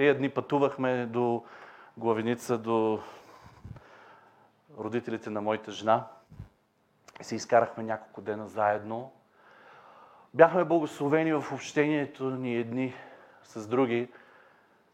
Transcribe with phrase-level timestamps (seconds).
[0.00, 1.44] Тези дни пътувахме до
[1.96, 3.00] главеница, до
[4.78, 6.06] родителите на моята жена.
[7.20, 9.12] И се изкарахме няколко дена заедно.
[10.34, 12.94] Бяхме благословени в общението ни едни
[13.42, 14.08] с други,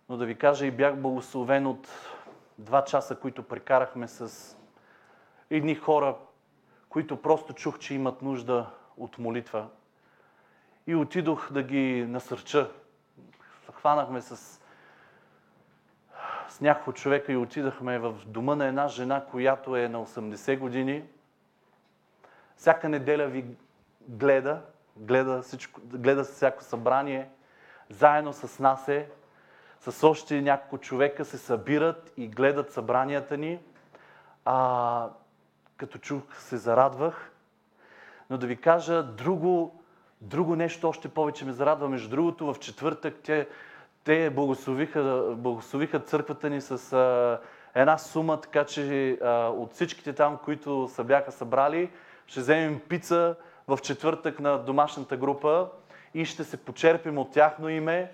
[0.08, 1.88] но да ви кажа и бях благословен от
[2.58, 4.56] два часа, които прекарахме с
[5.50, 6.16] едни хора,
[6.88, 9.68] които просто чух, че имат нужда от молитва.
[10.86, 12.70] И отидох да ги насърча.
[13.72, 14.60] Хванахме с,
[16.48, 21.04] с няколко човека и отидахме в дома на една жена, която е на 80 години.
[22.56, 23.44] Всяка неделя ви
[24.08, 24.62] гледа,
[24.96, 27.28] гледа, всичко, гледа всяко събрание,
[27.90, 29.08] заедно с нас е,
[29.80, 33.58] с още няколко човека се събират и гледат събранията ни.
[34.44, 35.08] А,
[35.76, 37.32] като чух, се зарадвах.
[38.30, 39.82] Но да ви кажа друго,
[40.20, 41.88] друго нещо още повече ме зарадва.
[41.88, 43.48] Между другото, в четвъртък те,
[44.06, 47.40] те благословиха, благословиха църквата ни с а,
[47.74, 51.90] една сума, така че а, от всичките там, които се бяха събрали,
[52.26, 53.34] ще вземем пица
[53.68, 55.68] в четвъртък на домашната група
[56.14, 58.12] и ще се почерпим от тяхно име.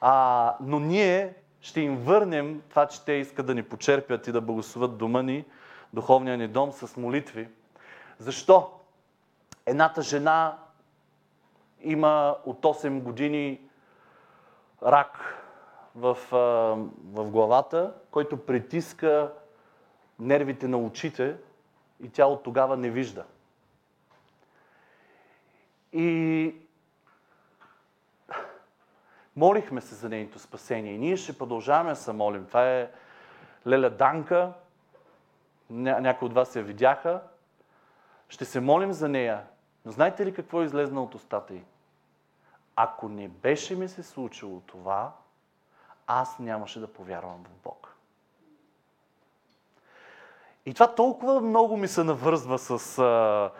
[0.00, 4.40] А, но ние ще им върнем това, че те искат да ни почерпят и да
[4.40, 5.44] благословят дома ни,
[5.92, 7.48] духовния ни дом с молитви.
[8.18, 8.70] Защо?
[9.66, 10.58] Едната жена
[11.82, 13.65] има от 8 години
[14.82, 15.42] рак
[15.94, 16.18] в,
[17.12, 19.32] в главата, който притиска
[20.18, 21.36] нервите на очите
[22.00, 23.24] и тя от тогава не вижда.
[25.92, 26.54] И
[29.36, 30.92] молихме се за нейното спасение.
[30.92, 32.46] И ние ще продължаваме да се молим.
[32.46, 32.90] Това е
[33.66, 34.52] Леля Данка.
[35.72, 37.22] Ня- някои от вас я видяха.
[38.28, 39.42] Ще се молим за нея.
[39.84, 41.62] Но знаете ли какво е излезна от устата й?
[42.76, 45.12] Ако не беше ми се случило това,
[46.06, 47.96] аз нямаше да повярвам в Бог.
[50.66, 53.50] И това толкова много ми се навързва с а,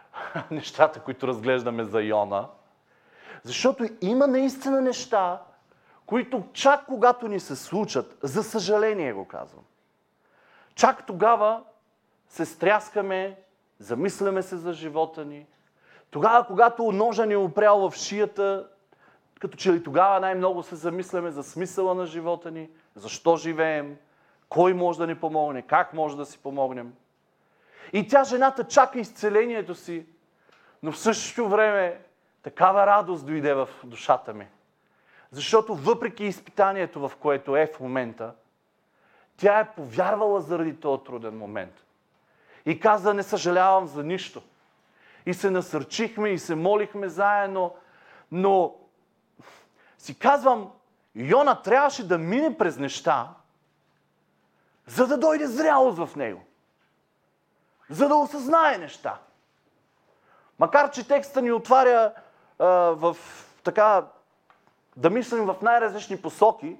[0.50, 2.48] нещата, които разглеждаме за Йона.
[3.42, 5.42] Защото има наистина неща,
[6.06, 9.64] които чак когато ни се случат, за съжаление го казвам,
[10.74, 11.62] чак тогава
[12.28, 13.38] се стряскаме,
[13.78, 15.46] замисляме се за живота ни.
[16.14, 18.68] Тогава, когато ножа ни е опрял в шията,
[19.40, 23.96] като че ли тогава най-много се замисляме за смисъла на живота ни, защо живеем,
[24.48, 26.94] кой може да ни помогне, как може да си помогнем.
[27.92, 30.06] И тя, жената, чака изцелението си,
[30.82, 32.00] но в същото време
[32.42, 34.46] такава радост дойде в душата ми.
[35.30, 38.32] Защото въпреки изпитанието, в което е в момента,
[39.36, 41.84] тя е повярвала заради този труден момент.
[42.66, 44.42] И каза, не съжалявам за нищо.
[45.26, 47.74] И се насърчихме и се молихме заедно,
[48.32, 48.74] но
[49.98, 50.70] си казвам,
[51.14, 53.34] Йона трябваше да мине през неща,
[54.86, 56.44] за да дойде зрялост в него.
[57.90, 59.18] За да осъзнае неща.
[60.58, 62.12] Макар, че текста ни отваря
[62.58, 63.16] а, в
[63.64, 64.06] така,
[64.96, 66.76] да мислим в най-различни посоки,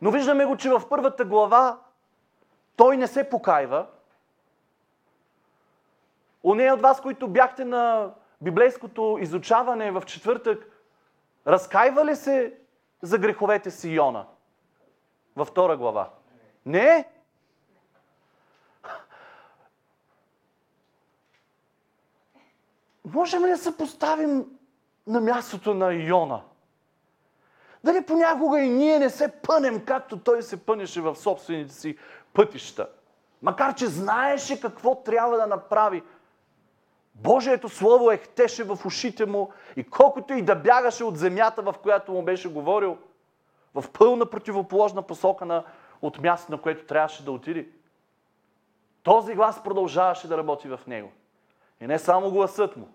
[0.00, 1.78] но виждаме го, че в първата глава
[2.76, 3.86] той не се покайва.
[6.44, 10.70] Онея от вас, които бяхте на библейското изучаване в четвъртък,
[11.46, 12.54] разкаива ли се
[13.02, 14.26] за греховете си Йона?
[15.36, 16.10] Във втора глава.
[16.66, 17.08] Не.
[23.04, 24.44] Можем ли да се поставим
[25.06, 26.42] на мястото на Йона?
[27.84, 31.98] Дали понякога и ние не се пънем, както той се пънеше в собствените си
[32.32, 32.88] пътища.
[33.42, 36.02] Макар, че знаеше какво трябва да направи.
[37.18, 42.12] Божието Слово ехтеше в ушите му и колкото и да бягаше от земята, в която
[42.12, 42.98] му беше говорил,
[43.74, 45.64] в пълна противоположна посока на,
[46.02, 47.68] от място, на което трябваше да отиде.
[49.02, 51.12] Този глас продължаваше да работи в него.
[51.80, 52.88] И не само гласът му,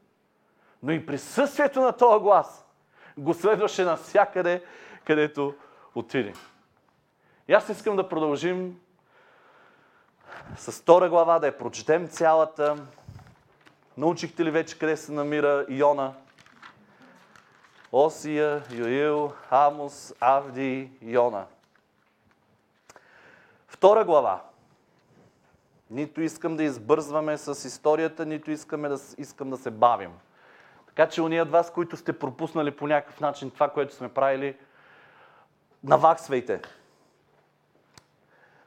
[0.84, 2.66] но и присъствието на този глас
[3.18, 4.64] го следваше навсякъде,
[5.06, 5.54] където
[5.96, 6.34] отиде.
[7.48, 8.80] И аз искам да продължим
[10.56, 12.78] с втора глава, да я прочетем цялата.
[13.98, 16.14] Научихте ли вече къде се намира Иона?
[17.92, 21.46] Осия, Йоил, Амос, Авди, Йона.
[23.68, 24.44] Втора глава.
[25.90, 30.12] Нито искам да избързваме с историята, нито искаме да, искам да се бавим.
[30.88, 34.58] Така че уния от вас, които сте пропуснали по някакъв начин това, което сме правили,
[35.84, 36.62] наваксвайте.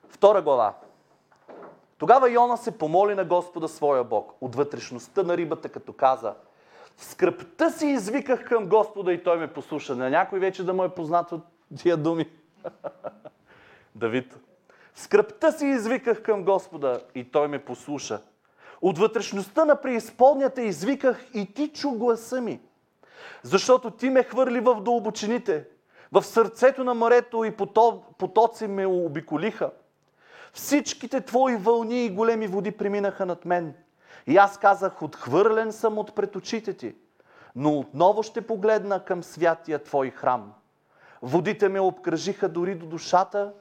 [0.08, 0.74] Втора глава.
[1.98, 6.34] Тогава Йона се помоли на Господа своя Бог от вътрешността на рибата, като каза
[6.96, 9.96] В скръпта си извиках към Господа и той ме послуша.
[9.96, 11.40] На някой вече да му е познато
[11.78, 12.30] тия думи.
[13.94, 14.38] Давид.
[14.94, 18.20] В скръпта си извиках към Господа и той ме послуша.
[18.82, 22.60] От вътрешността на преизпълнята извиках и ти чу гласа ми.
[23.42, 25.64] Защото ти ме хвърли в дълбочините.
[26.12, 27.56] В сърцето на морето и
[28.18, 29.70] потоци ме обиколиха.
[30.52, 33.74] Всичките твои вълни и големи води преминаха над мен.
[34.26, 36.94] И аз казах, отхвърлен съм от пред очите ти,
[37.56, 40.52] но отново ще погледна към святия твой храм.
[41.22, 43.52] Водите ме обкръжиха дори до душата,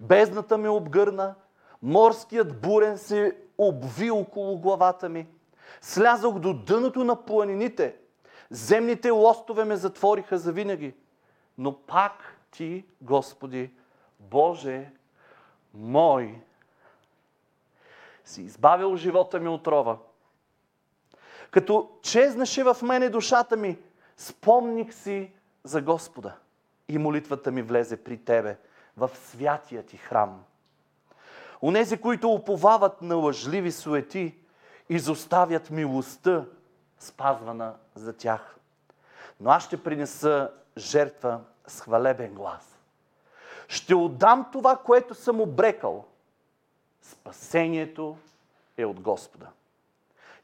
[0.00, 1.34] бездната ме обгърна,
[1.82, 5.26] морският бурен се обви около главата ми.
[5.80, 7.96] Слязох до дъното на планините,
[8.50, 10.94] земните лостове ме затвориха завинаги.
[11.58, 13.70] Но пак ти, Господи,
[14.20, 14.90] Боже
[15.74, 16.40] мой,
[18.24, 19.98] си избавил живота ми от рова.
[21.50, 23.78] Като чезнаше в мене душата ми,
[24.16, 25.32] спомних си
[25.64, 26.36] за Господа
[26.88, 28.58] и молитвата ми влезе при Тебе
[28.96, 30.44] в святия Ти храм.
[31.62, 34.34] Онези, които уповават на лъжливи суети,
[34.88, 36.44] изоставят милостта,
[36.98, 38.56] спазвана за тях.
[39.40, 42.71] Но аз ще принеса жертва с хвалебен глас.
[43.72, 46.04] Ще отдам това, което съм обрекал.
[47.02, 48.16] Спасението
[48.76, 49.46] е от Господа.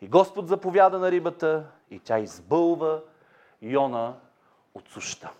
[0.00, 3.00] И Господ заповяда на рибата и тя избълва
[3.62, 4.14] Йона
[4.74, 5.30] от суща.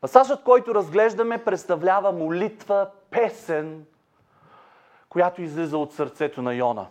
[0.00, 3.86] Пасажът, който разглеждаме, представлява молитва, песен,
[5.08, 6.86] която излиза от сърцето на Йона.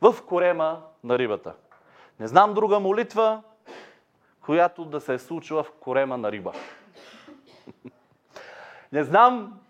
[0.00, 1.54] В корема на рибата.
[2.20, 3.42] Не знам друга молитва,
[4.40, 6.52] която да се е случила в корема на риба.
[8.92, 9.60] Не знам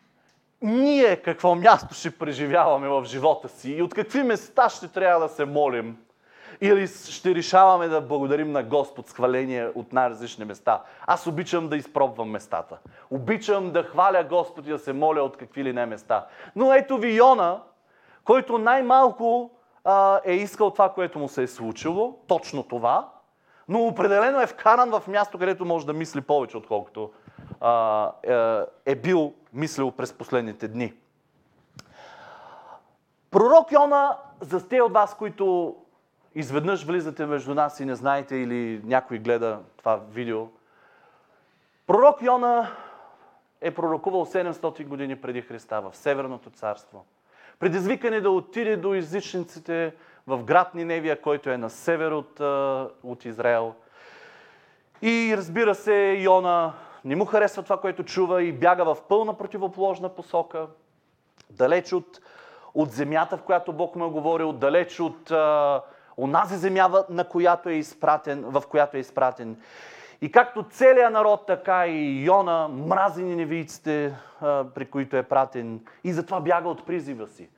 [0.63, 5.35] ние какво място ще преживяваме в живота си и от какви места ще трябва да
[5.35, 5.97] се молим.
[6.61, 10.83] Или ще решаваме да благодарим на Господ с хваление от най-различни места.
[11.07, 12.79] Аз обичам да изпробвам местата.
[13.11, 16.27] Обичам да хваля Господ и да се моля от какви ли не места.
[16.57, 17.61] Но ето ви Йона,
[18.25, 19.51] който най-малко
[19.85, 23.09] а, е искал това, което му се е случило, точно това,
[23.69, 27.11] но определено е вкаран в място, където може да мисли повече, отколкото
[27.61, 28.13] а,
[28.85, 30.95] е, е бил мислил през последните дни.
[33.31, 35.77] Пророк Йона, за те от вас, които
[36.35, 40.47] изведнъж влизате между нас и не знаете или някой гледа това видео,
[41.87, 42.71] пророк Йона
[43.61, 47.05] е пророкувал 700 години преди Христа в Северното царство.
[47.59, 49.95] Предизвикане да отиде до езичниците
[50.27, 52.41] в град Ниневия, който е на север от,
[53.03, 53.75] от Израел.
[55.03, 56.73] И разбира се, Йона
[57.05, 60.67] не му харесва това, което чува и бяга в пълна противоположна посока,
[61.51, 62.21] далеч от,
[62.75, 65.83] от земята, в която Бог му е говорил, далеч от а,
[66.17, 69.57] онази земя, на която е изпратен, в която е изпратен.
[70.23, 74.15] И както целият народ, така и Йона мрази невийците,
[74.75, 77.49] при които е пратен и затова бяга от призива си.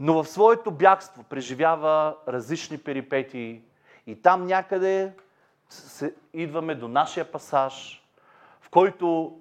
[0.00, 3.62] Но в своето бягство преживява различни перипетии
[4.06, 5.12] и там някъде
[5.68, 8.03] се, идваме до нашия пасаж,
[8.74, 9.38] който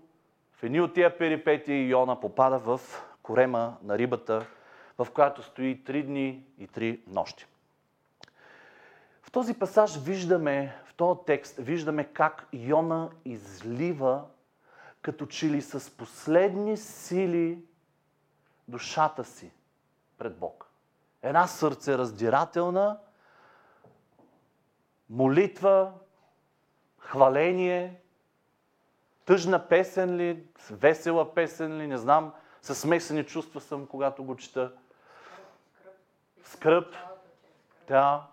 [0.53, 2.81] в едни от тия перипетии Йона попада в
[3.23, 4.45] корема на рибата,
[4.97, 7.45] в която стои три дни и три нощи.
[9.21, 14.25] В този пасаж виждаме, в този текст, виждаме как Йона излива
[15.01, 17.65] като че ли с последни сили
[18.67, 19.51] душата си
[20.17, 20.71] пред Бог.
[21.21, 22.99] Една сърце раздирателна
[25.09, 25.91] молитва,
[26.99, 28.02] хваление,
[29.25, 34.71] тъжна песен ли, весела песен ли, не знам, с смесени чувства съм, когато го чета.
[36.43, 36.95] Скръп.
[37.87, 38.27] Да.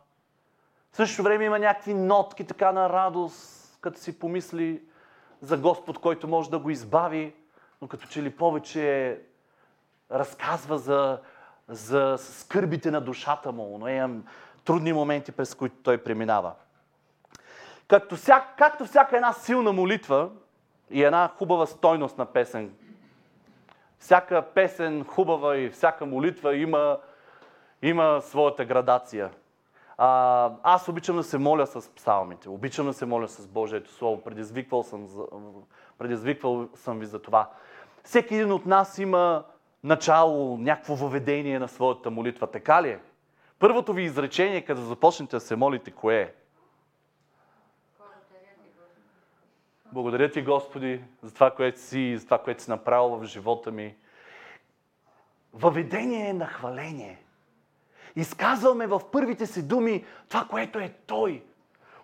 [0.92, 4.82] В същото време има някакви нотки така на радост, като си помисли
[5.40, 7.34] за Господ, който може да го избави,
[7.82, 9.18] но като че ли повече
[10.10, 11.20] разказва за,
[11.68, 14.24] за скърбите на душата му, но имам
[14.64, 16.52] трудни моменти, през които той преминава.
[17.88, 20.30] Както, вся, както всяка една силна молитва
[20.90, 22.74] и една хубава стойност на песен,
[23.98, 26.98] всяка песен хубава и всяка молитва има,
[27.82, 29.30] има своята градация.
[29.98, 34.22] А, аз обичам да се моля с псалмите, обичам да се моля с Божието Слово.
[34.22, 35.08] Предизвиквал съм,
[35.98, 37.50] предизвиквал съм ви за това.
[38.04, 39.44] Всеки един от нас има
[39.84, 42.46] начало, някакво въведение на своята молитва.
[42.46, 42.98] Така ли е?
[43.58, 46.32] Първото ви изречение, като започнете да се молите, кое е?
[49.92, 53.70] Благодаря ти, Господи, за това, което си и за това, което си направил в живота
[53.70, 53.96] ми.
[55.54, 57.18] Въведение на хваление.
[58.16, 61.42] Изказваме в първите си думи това, което е Той.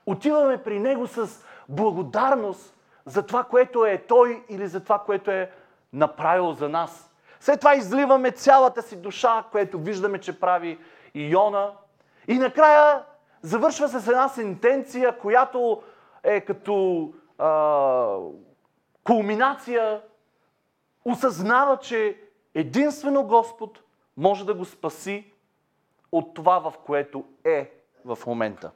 [0.07, 5.50] Отиваме при Него с благодарност, за това, което е Той или за това, което е
[5.93, 7.11] направил за нас.
[7.40, 10.78] След това изливаме цялата си душа, което виждаме, че прави
[11.14, 11.73] Йона.
[12.28, 13.02] И накрая
[13.43, 15.83] завършва с една сентенция, която
[16.23, 18.19] е като а,
[19.05, 20.02] кулминация.
[21.05, 22.21] Осъзнава, че
[22.55, 23.83] единствено Господ
[24.16, 25.33] може да го спаси
[26.12, 27.73] от това, в което е
[28.05, 28.71] в момента.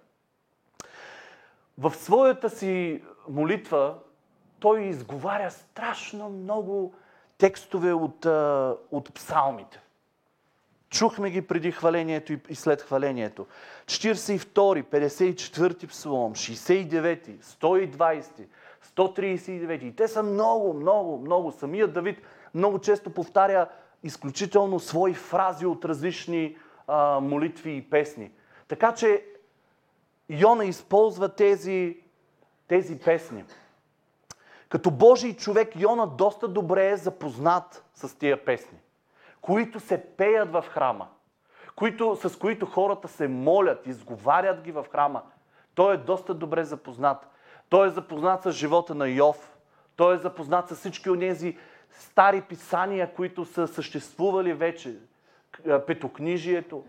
[1.78, 3.98] В своята си молитва
[4.60, 6.94] той изговаря страшно много
[7.38, 8.26] текстове от,
[8.90, 9.80] от псалмите.
[10.90, 13.46] Чухме ги преди хвалението и след хвалението.
[13.86, 18.46] 42, 54 псалом, 69, 120,
[18.96, 19.82] 139.
[19.82, 21.52] И те са много, много, много.
[21.52, 22.22] Самият Давид
[22.54, 23.68] много често повтаря
[24.02, 26.56] изключително свои фрази от различни
[26.86, 28.30] а, молитви и песни.
[28.68, 29.24] Така че
[30.28, 31.96] Йона използва тези,
[32.68, 33.44] тези песни.
[34.68, 38.78] Като Божий човек Йона доста добре е запознат с тия песни,
[39.40, 41.08] които се пеят в храма,
[41.76, 45.22] които, с които хората се молят, изговарят ги в храма.
[45.74, 47.26] Той е доста добре запознат.
[47.68, 49.56] Той е запознат с живота на Йов.
[49.96, 51.58] Той е запознат с всички от тези
[51.90, 54.96] стари писания, които са съществували вече.
[55.86, 56.84] Петокнижието.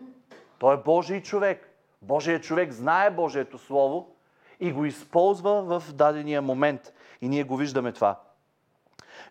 [0.59, 1.69] Той е Божий човек.
[2.01, 4.15] Божият човек знае Божието Слово
[4.59, 6.93] и го използва в дадения момент.
[7.21, 8.19] И ние го виждаме това.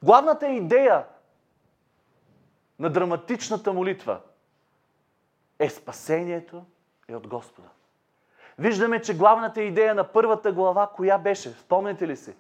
[0.03, 1.05] Главната идея
[2.81, 4.21] на драматичната молитва
[5.59, 6.65] е спасението
[7.09, 7.69] е от Господа.
[8.59, 11.51] Виждаме, че главната идея на първата глава, коя беше?
[11.51, 12.35] Спомняте ли си?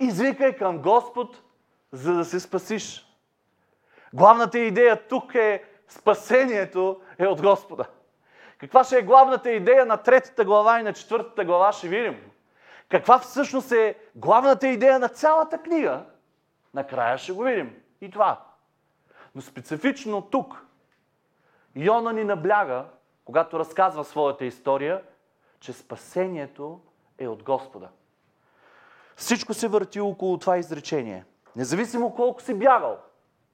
[0.00, 1.42] Извикай към Господ,
[1.92, 3.06] за да се спасиш.
[4.12, 7.84] Главната идея тук е спасението е от Господа.
[8.58, 12.30] Каква ще е главната идея на третата глава и на четвъртата глава, ще видим.
[12.88, 16.04] Каква всъщност е главната идея на цялата книга,
[16.74, 17.76] накрая ще го видим.
[18.00, 18.47] И това.
[19.38, 20.66] Но специфично тук,
[21.76, 22.84] Йона ни набляга,
[23.24, 25.02] когато разказва своята история,
[25.60, 26.80] че спасението
[27.18, 27.88] е от Господа.
[29.16, 31.24] Всичко се върти около това изречение.
[31.56, 32.98] Независимо колко си бягал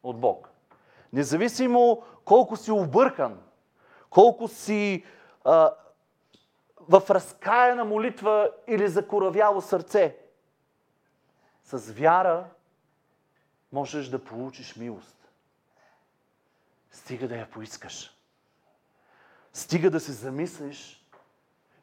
[0.03, 0.51] от Бог.
[1.13, 3.41] Независимо колко си объркан.
[4.11, 5.05] Колко си
[5.45, 5.75] а,
[6.81, 10.17] в разкаяна молитва или закоравяло сърце.
[11.65, 12.45] С вяра
[13.73, 15.24] можеш да получиш милост.
[16.95, 18.17] Стига да я поискаш.
[19.53, 21.05] Стига да се замислиш,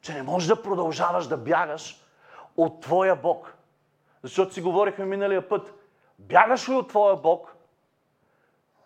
[0.01, 2.05] че не можеш да продължаваш да бягаш
[2.57, 3.53] от Твоя Бог.
[4.23, 5.73] Защото си говорихме миналия път.
[6.19, 7.55] Бягаш ли от Твоя Бог,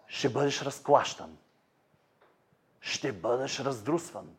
[0.08, 1.38] ще бъдеш разклащан.
[2.82, 4.36] Ще бъдеш раздрусван.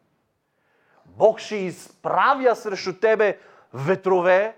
[1.04, 3.40] Бог ще изправя срещу тебе
[3.74, 4.56] ветрове,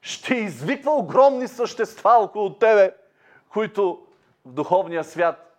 [0.00, 2.96] ще извиква огромни същества около тебе,
[3.48, 4.06] които
[4.44, 5.49] в духовния свят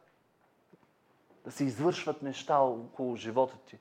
[1.45, 3.79] да се извършват неща около живота ти.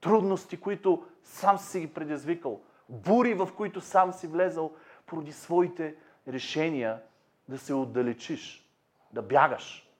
[0.00, 2.60] Трудности, които сам си ги предизвикал.
[2.88, 4.72] Бури, в които сам си влезал
[5.06, 5.96] поради своите
[6.28, 7.02] решения
[7.48, 8.68] да се отдалечиш,
[9.12, 9.90] да бягаш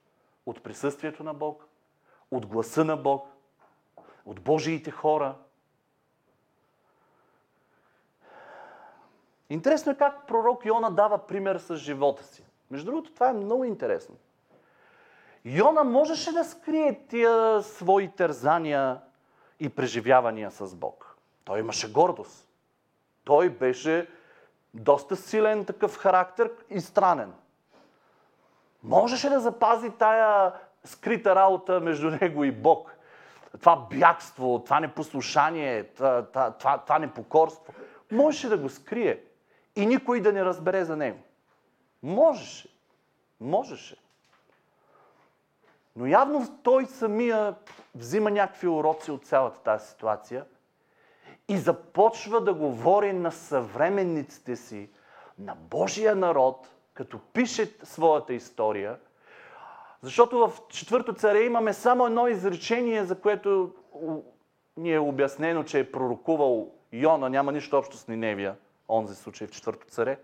[0.47, 1.67] от присъствието на Бог,
[2.31, 3.29] от гласа на Бог,
[4.27, 5.35] от Божиите хора.
[9.51, 12.45] Интересно е как пророк Йона дава пример с живота си.
[12.71, 14.17] Между другото, това е много интересно.
[15.45, 19.01] Йона можеше да скрие тия свои тързания
[19.61, 21.17] и преживявания с Бог.
[21.45, 22.49] Той имаше гордост.
[23.25, 24.09] Той беше
[24.75, 27.33] доста силен такъв характер и странен.
[28.83, 30.53] Можеше да запази тая
[30.85, 32.97] скрита работа между него и Бог.
[33.61, 36.27] Това бягство, това непослушание, това,
[36.59, 37.75] това, това непокорство.
[38.13, 39.21] Можеше да го скрие
[39.77, 41.19] и никой да не разбере за него.
[42.03, 42.69] Можеше.
[43.41, 43.97] Можеше.
[45.97, 47.55] Но явно той самия
[47.95, 50.45] взима някакви уроци от цялата тази ситуация
[51.49, 54.91] и започва да говори на съвременниците си,
[55.39, 58.99] на Божия народ, като пише своята история.
[60.03, 63.75] Защото в четвърто царе имаме само едно изречение, за което
[64.77, 68.57] ни е обяснено, че е пророкувал Йона, няма нищо общо с Ниневия,
[68.89, 70.19] онзи случай в четвърто царе.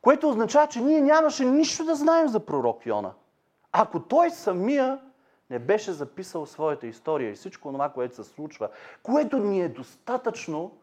[0.00, 3.12] Което означава, че ние нямаше нищо да знаем за пророк Йона.
[3.78, 5.00] Ако той самия
[5.50, 8.68] не беше записал своята история и всичко това, което се случва,
[9.02, 10.78] което ни е достатъчно,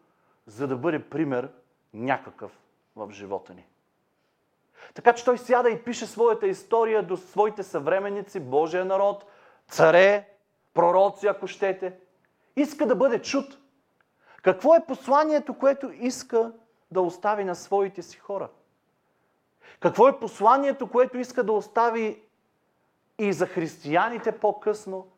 [0.46, 1.48] за да бъде пример
[1.94, 2.58] някакъв
[2.96, 3.66] в живота ни.
[4.94, 9.24] Така че той сяда и пише своята история до своите съвременници, Божия народ,
[9.68, 10.28] царе,
[10.74, 11.98] пророци, ако щете.
[12.56, 13.58] Иска да бъде чут.
[14.42, 16.52] Какво е посланието, което иска
[16.90, 18.48] да остави на своите си хора?
[19.80, 22.23] Какво е посланието, което иска да остави
[23.18, 25.08] и за християните по-късно,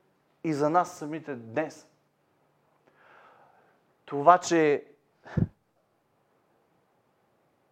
[0.45, 1.88] и за нас самите днес?
[4.05, 4.87] Това, че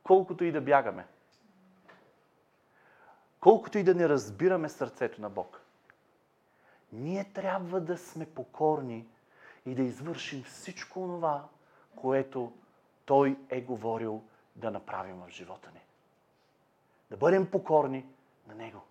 [0.03, 1.07] колкото и да бягаме,
[3.41, 5.61] колкото и да не разбираме сърцето на Бог,
[6.93, 9.07] ние трябва да сме покорни
[9.67, 11.49] и да извършим всичко това,
[11.97, 12.53] което
[13.05, 14.23] Той е говорил
[14.57, 15.81] да направим в живота ни.
[17.11, 18.07] Да бъдем покорни
[18.49, 18.83] на Него.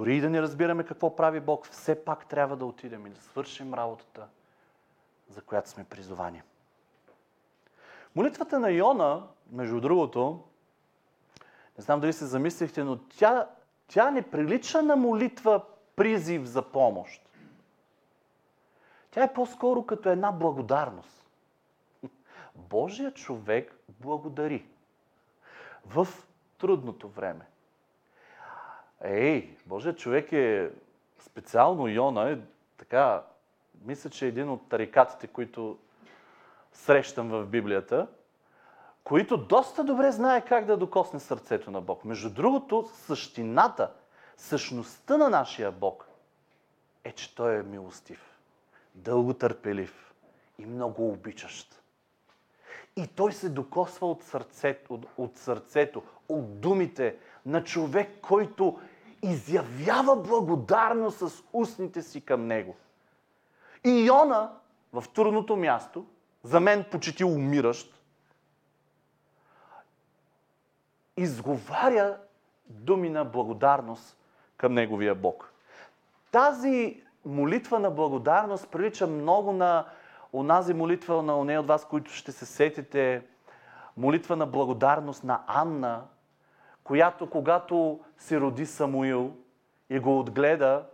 [0.00, 3.20] Дори и да не разбираме какво прави Бог, все пак трябва да отидем и да
[3.20, 4.28] свършим работата,
[5.28, 6.42] за която сме призовани.
[8.16, 10.44] Молитвата на Йона, между другото,
[11.78, 13.48] не знам дали се замислихте, но тя,
[13.88, 15.64] тя не прилича на молитва
[15.96, 17.28] призив за помощ.
[19.10, 21.26] Тя е по-скоро като една благодарност.
[22.54, 24.66] Божия човек благодари
[25.86, 26.08] в
[26.58, 27.49] трудното време.
[29.04, 30.70] Ей, Божия човек е
[31.18, 32.38] специално Йона, е
[32.76, 33.22] така,
[33.84, 35.78] мисля, че е един от тарикатите, които
[36.72, 38.06] срещам в Библията,
[39.04, 42.04] които доста добре знае как да докосне сърцето на Бог.
[42.04, 43.90] Между другото, същината,
[44.36, 46.08] същността на нашия Бог
[47.04, 48.38] е, че Той е милостив,
[48.94, 50.14] дълготърпелив
[50.58, 51.82] и много обичащ.
[52.96, 57.16] И Той се докосва от сърцето, от, от сърцето, от думите
[57.46, 58.80] на човек, който
[59.22, 62.76] изявява благодарност с устните си към Него.
[63.84, 64.50] И Йона
[64.92, 66.06] в трудното място,
[66.42, 68.02] за мен почти умиращ,
[71.16, 72.16] изговаря
[72.66, 74.16] думи на благодарност
[74.56, 75.52] към Неговия Бог.
[76.30, 79.86] Тази молитва на благодарност прилича много на
[80.32, 83.22] онази молитва на оне от вас, които ще се сетите,
[83.96, 86.02] молитва на благодарност на Анна,
[86.84, 89.32] която когато се роди Самуил
[89.90, 90.86] и го отгледа,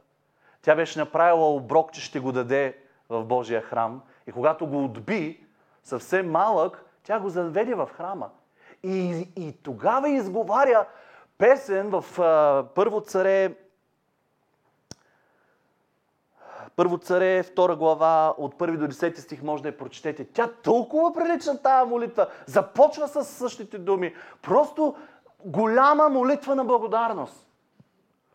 [0.62, 4.02] тя беше направила оброк, че ще го даде в Божия храм.
[4.26, 5.46] И когато го отби,
[5.82, 8.30] съвсем малък, тя го заведе в храма.
[8.82, 10.86] И, и тогава изговаря
[11.38, 13.54] песен в а, Първо царе,
[16.76, 20.24] Първо царе, втора глава, от първи до 10 стих може да я прочетете.
[20.24, 22.26] Тя толкова прилича тази молитва.
[22.46, 24.14] Започва с същите думи.
[24.42, 24.96] Просто
[25.44, 27.46] голяма молитва на благодарност.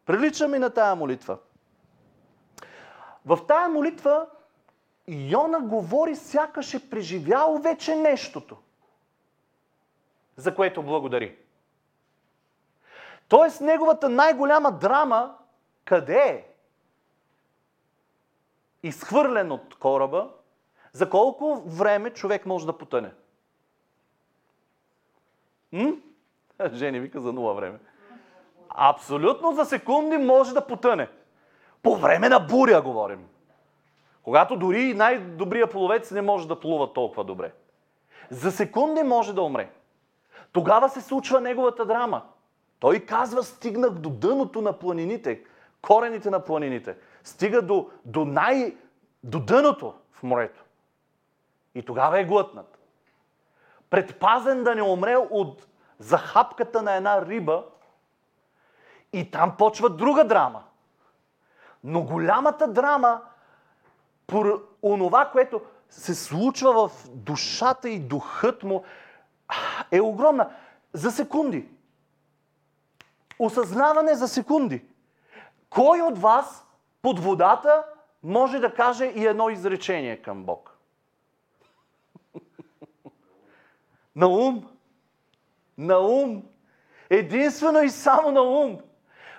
[0.06, 1.38] Прилича ми на тая молитва.
[3.26, 4.28] В тая молитва
[5.08, 8.58] Йона говори сякаш е преживял вече нещото,
[10.36, 11.38] за което благодари.
[13.28, 15.38] Тоест неговата най-голяма драма
[15.86, 16.48] къде е?
[18.84, 20.30] Изхвърлен от кораба,
[20.94, 23.12] за колко време човек може да потъне?
[25.72, 25.94] М?
[26.74, 27.80] Жени вика за нула време.
[28.69, 31.08] Абсолютно за секунди може да потъне.
[31.84, 33.28] По време на буря говорим.
[34.24, 37.54] Когато дори най-добрия половец не може да плува толкова добре.
[38.30, 39.69] За секунди може да умре.
[40.52, 42.21] Тогава се случва неговата драма.
[42.80, 45.43] Той казва, стигнах до дъното на планините,
[45.82, 46.95] корените на планините.
[47.24, 48.76] Стига до, до, най,
[49.24, 50.63] до дъното в морето.
[51.76, 52.80] И тогава е глътнат.
[53.89, 55.67] Предпазен да не умре от
[56.02, 57.64] захапката на една риба
[59.14, 60.64] и там почва друга драма.
[61.84, 63.22] Но голямата драма,
[64.28, 68.84] по онова, което се случва в душата и духът му,
[69.92, 70.50] е огромна.
[70.94, 71.68] За секунди.
[73.40, 74.86] Осъзнаване за секунди.
[75.70, 76.66] Кой от вас
[77.02, 77.86] под водата
[78.24, 80.78] може да каже и едно изречение към Бог?
[84.16, 84.72] На ум?
[85.78, 86.44] На ум.
[87.10, 88.80] Единствено и само на ум.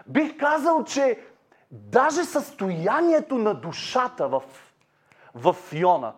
[0.06, 1.20] Бих казал, че
[1.70, 4.42] даже състоянието на душата в,
[5.34, 6.14] в Йона,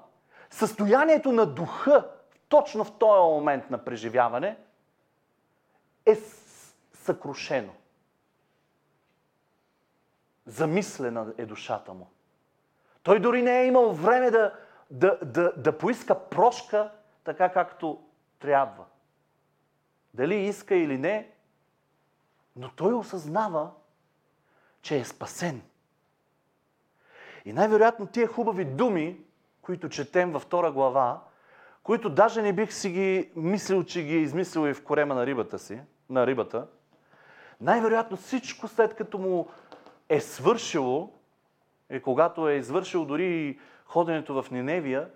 [0.51, 2.11] състоянието на духа,
[2.49, 4.57] точно в този момент на преживяване,
[6.07, 6.17] е
[6.93, 7.73] съкрушено.
[10.47, 12.11] Замислена е душата му.
[13.03, 14.53] Той дори не е имал време да,
[14.91, 16.91] да, да, да поиска прошка
[17.25, 18.03] така както
[18.39, 18.85] трябва
[20.15, 21.31] дали иска или не,
[22.57, 23.71] но той осъзнава,
[24.83, 25.63] че е спасен.
[27.45, 29.21] И най-вероятно тия хубави думи,
[29.63, 31.21] които четем във втора глава,
[31.83, 35.27] които даже не бих си ги мислил, че ги е измислил и в корема на
[35.27, 36.67] рибата си, на рибата,
[37.61, 39.49] най-вероятно всичко след като му
[40.09, 41.13] е свършило,
[41.91, 45.11] и когато е извършил дори ходенето в Ниневия,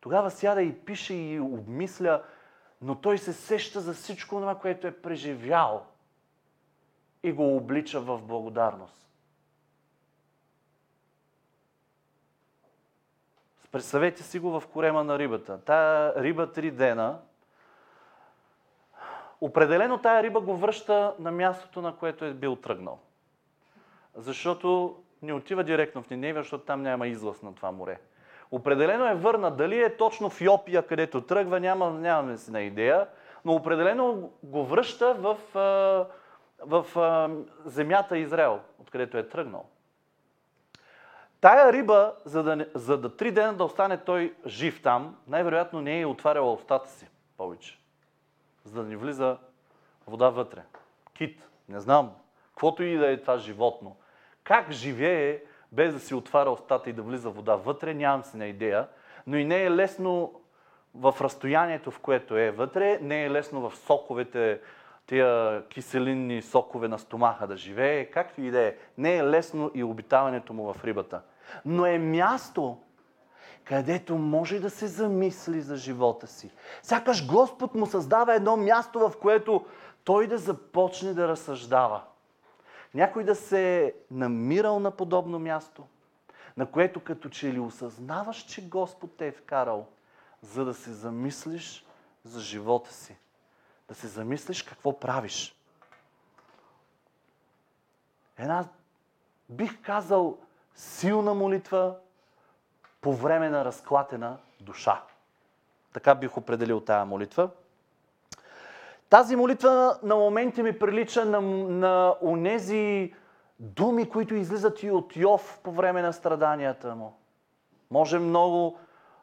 [0.00, 2.22] тогава сяда и пише и обмисля,
[2.82, 5.86] но той се сеща за всичко това, което е преживял
[7.22, 9.08] и го облича в благодарност.
[13.72, 15.60] Представете си го в корема на рибата.
[15.64, 17.20] Тая риба три дена,
[19.40, 22.98] определено тая риба го връща на мястото, на което е бил тръгнал.
[24.14, 28.00] Защото не отива директно в Ниневия, защото там няма излъз на това море.
[28.52, 29.50] Определено е върна.
[29.50, 33.08] Дали е точно в Йопия, където тръгва, няма, нямаме си на идея,
[33.44, 37.30] но определено го връща в, в, в
[37.64, 39.64] земята Израел, откъдето е тръгнал.
[41.40, 46.00] Тая риба, за да, за да три дена да остане той жив там, най-вероятно не
[46.00, 47.78] е отваряла устата си повече,
[48.64, 49.36] за да не влиза
[50.06, 50.62] вода вътре.
[51.14, 52.12] Кит, не знам,
[52.48, 53.96] каквото и да е това животно.
[54.44, 58.46] Как живее без да си отваря устата и да влиза вода вътре, нямам си на
[58.46, 58.88] идея,
[59.26, 60.32] но и не е лесно
[60.94, 64.60] в разстоянието, в което е вътре, не е лесно в соковете,
[65.06, 68.74] тия киселинни сокове на стомаха да живее, както и да е.
[68.98, 71.20] Не е лесно и обитаването му в рибата.
[71.64, 72.78] Но е място,
[73.64, 76.50] където може да се замисли за живота си.
[76.82, 79.66] Сякаш Господ му създава едно място, в което
[80.04, 82.02] той да започне да разсъждава.
[82.94, 85.86] Някой да се е намирал на подобно място,
[86.56, 89.86] на което като че ли осъзнаваш, че Господ те е вкарал,
[90.42, 91.86] за да се замислиш
[92.24, 93.16] за живота си.
[93.88, 95.56] Да се замислиш какво правиш.
[98.38, 98.68] Една,
[99.48, 100.38] бих казал,
[100.74, 101.96] силна молитва
[103.00, 105.04] по време на разклатена душа.
[105.92, 107.50] Така бих определил тая молитва.
[109.12, 113.14] Тази молитва на моменти ми прилича на, на онези
[113.60, 117.18] думи, които излизат и от Йов по време на страданията му.
[117.90, 118.78] Може много,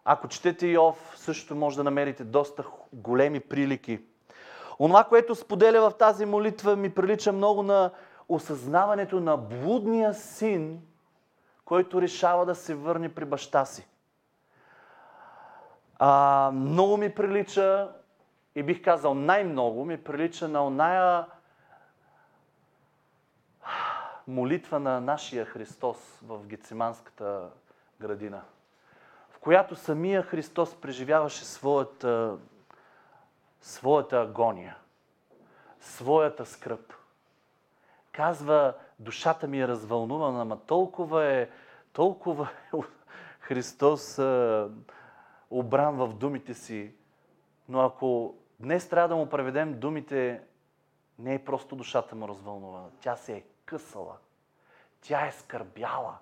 [0.06, 4.00] ако четете Йов, също може да намерите доста големи прилики.
[4.80, 7.92] Онова, което споделя в тази молитва, ми прилича много на
[8.30, 10.82] осъзнаването на блудния син,
[11.66, 13.88] който решава да се върне при баща си.
[16.00, 17.90] А, много ми прилича
[18.60, 21.26] и бих казал най-много ми прилича на оная
[24.28, 27.50] молитва на нашия Христос в Гециманската
[28.00, 28.42] градина,
[29.30, 32.38] в която самия Христос преживяваше своята,
[33.62, 34.78] своята агония,
[35.82, 36.94] своята скръп.
[38.12, 41.50] Казва, душата ми е развълнувана, ама толкова е,
[41.94, 42.78] толкова е
[43.40, 44.20] Христос
[45.50, 46.94] обран в думите си,
[47.70, 50.42] но ако днес трябва да му преведем думите,
[51.20, 52.90] не е просто душата му развълнувана.
[53.02, 54.18] Тя се е късала.
[55.02, 56.18] Тя е скърбяла.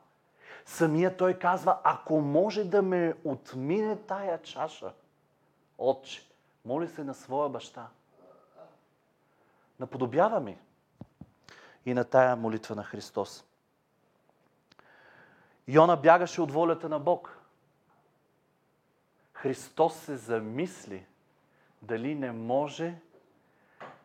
[0.65, 4.93] Самия той казва, ако може да ме отмине тая чаша,
[5.77, 6.27] отче,
[6.65, 7.87] моли се на своя баща.
[9.79, 10.57] Наподобява ми
[11.85, 13.45] и на тая молитва на Христос.
[15.67, 17.37] Йона бягаше от волята на Бог.
[19.33, 21.05] Христос се замисли–
[21.87, 22.95] дали не може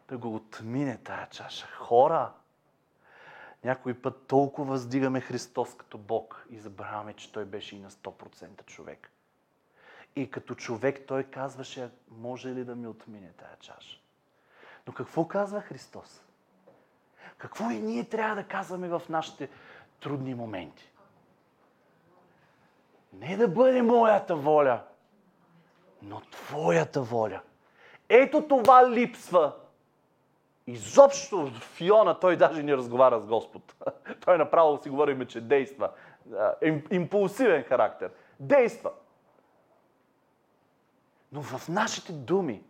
[0.08, 1.66] да го отмине тая чаша.
[1.66, 2.32] Хора,
[3.64, 8.64] някой път толкова въздигаме Христос като Бог и забравяме, че Той беше и на 100%
[8.64, 9.10] човек.
[10.16, 14.00] И като човек Той казваше, може ли да ми отмине тая чаша?
[14.86, 16.24] Но какво казва Христос?
[17.38, 19.48] Какво и ние трябва да казваме в нашите
[20.00, 20.92] трудни моменти?
[23.12, 24.84] Не да бъде моята воля,
[26.02, 27.42] но Твоята воля–
[28.12, 29.52] ето това липсва.
[30.66, 33.74] Изобщо в Йона той даже не разговаря с Господ.
[34.24, 35.90] той направо си говорим, че действа.
[36.90, 38.10] Импулсивен характер.
[38.40, 38.90] Действа.
[41.32, 42.62] Но в нашите думи,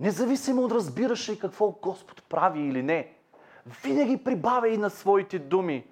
[0.00, 3.12] независимо от разбираш ли какво Господ прави или не,
[3.84, 5.86] винаги прибавяй на своите думи,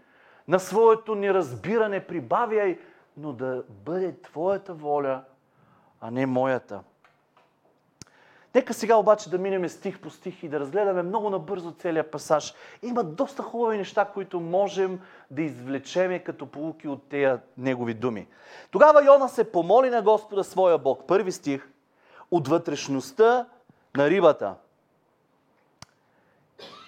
[0.48, 2.78] на своето неразбиране прибавяй,
[3.16, 5.24] но да бъде Твоята воля,
[6.00, 6.83] а не моята.
[8.54, 12.54] Нека сега обаче да минем стих по стих и да разгледаме много набързо целият пасаж.
[12.82, 18.26] Има доста хубави неща, които можем да извлечеме като полуки от тези негови думи.
[18.70, 21.06] Тогава Йона се помоли на Господа своя Бог.
[21.06, 21.68] Първи стих.
[22.30, 23.46] От вътрешността
[23.96, 24.54] на рибата.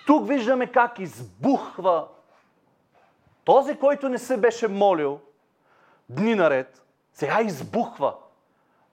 [0.06, 2.06] Тук виждаме как избухва
[3.44, 5.20] този, който не се беше молил
[6.08, 8.14] дни наред, сега избухва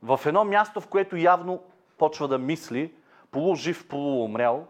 [0.03, 1.60] в едно място, в което явно
[2.00, 2.94] почва да мисли,
[3.32, 4.68] полужив, полуумрял,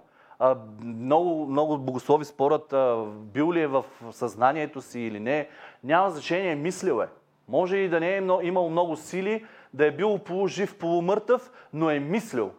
[0.83, 2.73] много, много богослови спорят
[3.11, 5.49] бил ли е в съзнанието си или не.
[5.83, 7.07] Няма значение, мислил е.
[7.47, 11.99] Може и да не е имал много сили, да е бил полужив, полумъртъв, но е
[11.99, 12.51] мислил.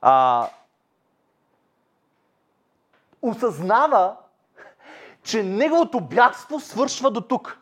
[0.00, 0.48] А,
[3.22, 4.16] осъзнава,
[5.22, 7.58] че неговото бягство свършва до тук.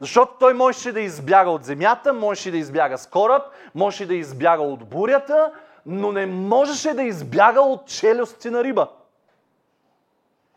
[0.00, 3.42] Защото той можеше да избяга от земята, можеше да избяга с кораб,
[3.74, 5.52] можеше да избяга от бурята,
[5.86, 8.88] но не можеше да избяга от челюсти на риба.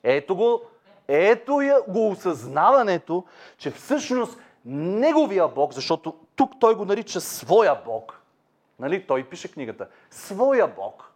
[0.03, 0.61] Ето го,
[1.07, 3.23] ето го осъзнаването,
[3.57, 8.21] че всъщност неговия Бог, защото тук той го нарича своя Бог,
[8.79, 11.11] нали, той пише книгата, своя Бог,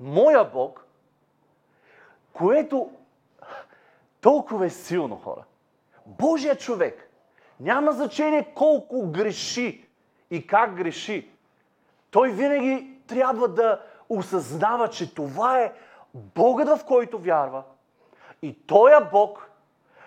[0.00, 0.86] моя Бог,
[2.32, 2.90] което
[4.20, 5.44] толкова е силно, хора.
[6.06, 7.11] Божия човек
[7.62, 9.88] няма значение колко греши
[10.30, 11.30] и как греши.
[12.10, 15.72] Той винаги трябва да осъзнава, че това е
[16.14, 17.62] Богът, в който вярва.
[18.42, 19.50] И Той Бог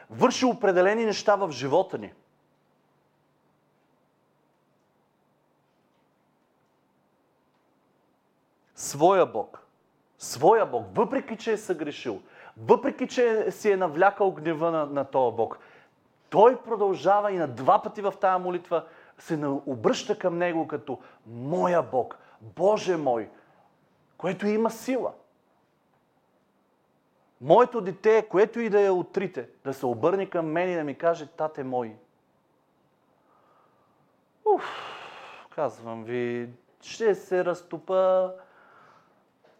[0.09, 2.13] върши определени неща в живота ни.
[8.75, 9.61] Своя Бог.
[10.19, 12.21] Своя Бог, въпреки че е съгрешил,
[12.57, 15.59] въпреки че си е навлякал гнева на, на този Бог,
[16.29, 18.85] той продължава и на два пъти в тази молитва
[19.17, 23.29] се обръща към него като моя Бог, Боже мой,
[24.17, 25.13] което има сила.
[27.41, 29.17] Моето дете, което и да е от
[29.63, 31.95] да се обърне към мен и да ми каже, тате мой.
[34.45, 34.63] Уф,
[35.55, 36.49] казвам ви,
[36.81, 38.33] ще се разтопа,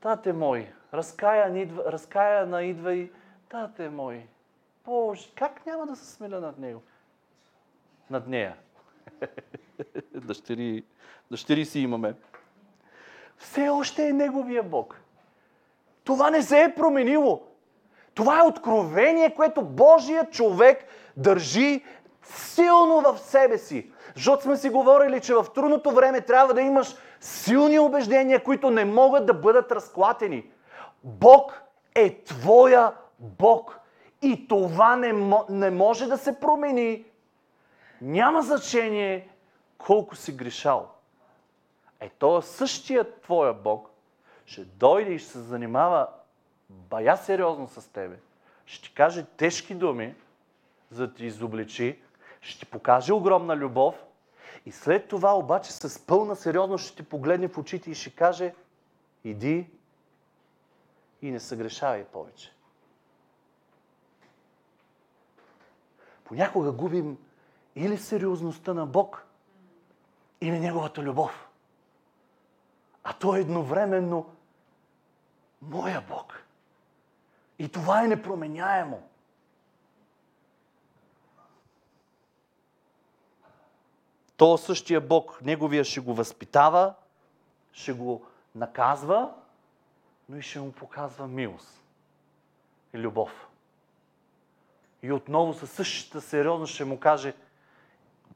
[0.01, 3.11] тате мой, разкая, идва, разкая на идва и
[3.49, 4.27] тате мой.
[4.85, 6.81] Боже, как няма да се смеля над него?
[8.09, 8.55] Над нея.
[10.15, 10.83] дъщери,
[11.31, 12.15] дъщери си имаме.
[13.37, 15.01] Все още е неговия Бог.
[16.03, 17.41] Това не се е променило.
[18.13, 20.85] Това е откровение, което Божия човек
[21.17, 21.83] държи
[22.23, 23.91] силно в себе си.
[24.15, 28.85] Защото сме си говорили, че в трудното време трябва да имаш силни убеждения, които не
[28.85, 30.51] могат да бъдат разклатени.
[31.03, 31.61] Бог
[31.95, 33.79] е твоя Бог.
[34.21, 35.13] И това не,
[35.49, 37.05] не може да се промени.
[38.01, 39.29] Няма значение
[39.77, 40.91] колко си грешал.
[41.99, 43.89] Е, то същия твоя Бог
[44.45, 46.07] ще дойде и ще се занимава
[46.69, 48.19] бая сериозно с тебе.
[48.65, 50.15] Ще ти каже тежки думи,
[50.91, 51.99] за да ти изобличи.
[52.41, 53.95] Ще ти покаже огромна любов.
[54.65, 58.53] И след това обаче с пълна сериозност ще ти погледне в очите и ще каже
[59.23, 59.67] иди
[61.21, 62.54] и не съгрешавай повече.
[66.25, 67.17] Понякога губим
[67.75, 69.25] или сериозността на Бог,
[70.41, 71.49] или Неговата любов.
[73.03, 74.35] А то е едновременно
[75.61, 76.43] моя Бог.
[77.59, 79.07] И това е непроменяемо.
[84.37, 86.93] То същия Бог, Неговия ще го възпитава,
[87.71, 89.33] ще го наказва,
[90.29, 91.81] но и ще му показва милост
[92.93, 93.47] и любов.
[95.05, 97.33] И отново със същата сериозност ще му каже,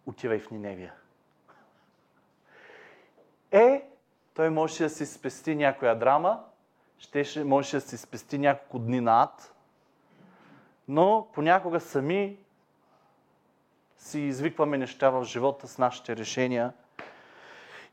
[0.06, 0.94] отивай в Ниневия.
[3.52, 3.90] Е,
[4.34, 6.44] той може да си спести някоя драма,
[6.98, 9.54] ще, може да си спести няколко дни на ад,
[10.88, 12.38] но понякога сами
[13.98, 16.74] си извикваме неща в живота с нашите решения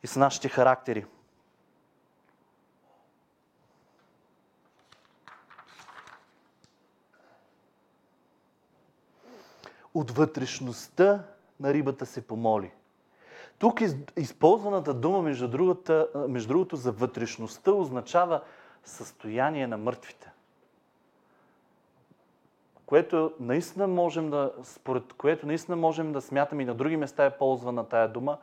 [0.03, 1.07] и с нашите характери.
[9.97, 11.23] От вътрешността
[11.61, 12.71] на рибата се помоли.
[13.59, 13.81] Тук
[14.17, 18.43] използваната дума, между, другата, между другото, за вътрешността означава
[18.85, 20.31] състояние на мъртвите.
[22.87, 27.39] Което наистина можем да, според което наистина можем да смятаме и на други места е
[27.39, 28.39] ползвана тая дума,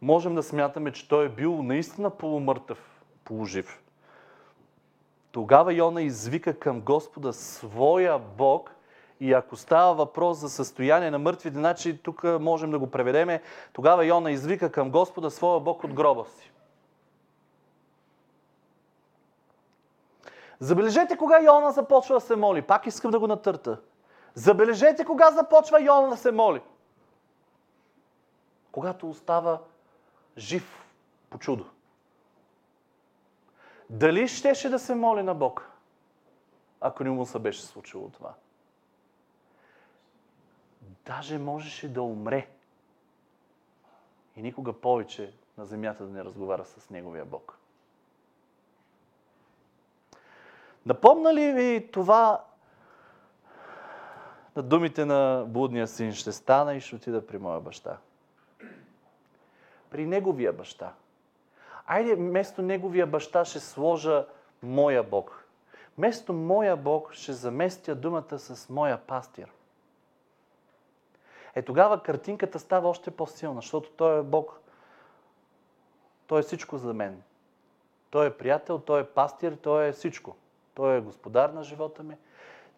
[0.00, 3.82] можем да смятаме, че той е бил наистина полумъртъв, полужив.
[5.32, 8.75] Тогава Йона извика към Господа своя Бог
[9.20, 13.42] и ако става въпрос за състояние на мъртвите, значи тук можем да го преведеме.
[13.72, 16.52] Тогава Йона извика към Господа своя Бог от гроба си.
[20.60, 22.62] Забележете кога Йона започва да се моли.
[22.62, 23.80] Пак искам да го натърта.
[24.34, 26.62] Забележете кога започва Йона да се моли.
[28.72, 29.58] Когато остава
[30.38, 30.84] жив
[31.30, 31.64] по чудо.
[33.90, 35.70] Дали щеше да се моли на Бог,
[36.80, 38.34] ако не му се беше случило това?
[41.06, 42.48] Даже можеше да умре.
[44.36, 47.58] И никога повече на земята да не разговаря с неговия Бог.
[50.86, 52.44] Напомна ли ви това
[54.56, 56.12] на думите на блудния син?
[56.12, 57.98] Ще стана и ще отида при моя баща.
[59.90, 60.92] При неговия баща.
[61.86, 64.26] Айде, вместо неговия баща ще сложа
[64.62, 65.44] моя Бог.
[65.98, 69.52] Вместо моя Бог ще заместя думата с моя пастир.
[71.56, 74.60] Е тогава картинката става още по-силна, защото Той е Бог.
[76.26, 77.22] Той е всичко за мен.
[78.10, 80.36] Той е приятел, Той е пастир, Той е всичко.
[80.74, 82.16] Той е господар на живота ми.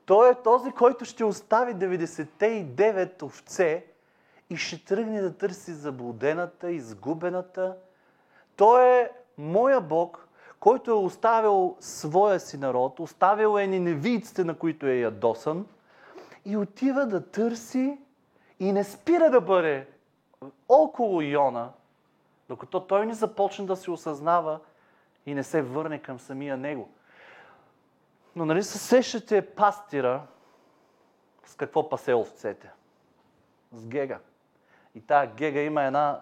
[0.07, 3.87] Той е този, който ще остави 99 овце
[4.51, 7.77] и ще тръгне да търси заблудената, изгубената.
[8.57, 10.29] Той е моя Бог,
[10.61, 15.67] който е оставил своя си народ, оставил е неневийците, на които е ядосан
[16.45, 17.99] и отива да търси
[18.61, 19.89] и не спира да бъде
[20.69, 21.73] около Йона,
[22.49, 24.61] докато той не започне да се осъзнава
[25.27, 26.89] и не се върне към самия него.
[28.37, 30.23] Но нали се сещате пастира
[31.45, 32.71] с какво пасе овцете?
[33.73, 34.19] С гега.
[34.95, 36.21] И тая гега има една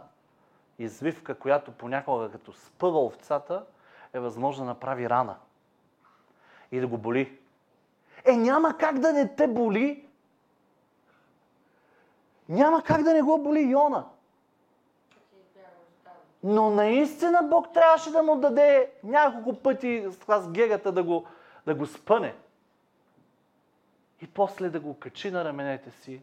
[0.78, 3.64] извивка, която понякога като спъва овцата,
[4.12, 5.36] е възможно да направи рана.
[6.72, 7.38] И да го боли.
[8.24, 10.05] Е, няма как да не те боли.
[12.48, 14.04] Няма как да не го боли Йона.
[16.42, 21.26] Но наистина Бог трябваше да му даде няколко пъти с гегата да го,
[21.66, 22.34] да го спъне.
[24.22, 26.20] И после да го качи на раменете си,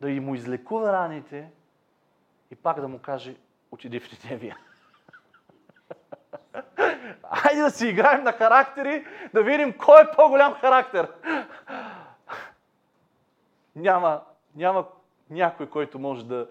[0.00, 1.50] да и му излекува раните
[2.50, 3.36] и пак да му каже,
[3.70, 4.58] отиди в Ниневия.
[7.34, 11.12] Хайде да си играем на характери, да видим кой е по-голям характер.
[13.76, 14.22] Няма,
[14.54, 14.86] няма
[15.30, 16.48] някой, който може да,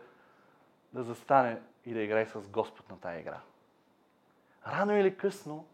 [0.93, 3.39] да застане и да играе с Господ на тази игра.
[4.67, 5.65] Рано или късно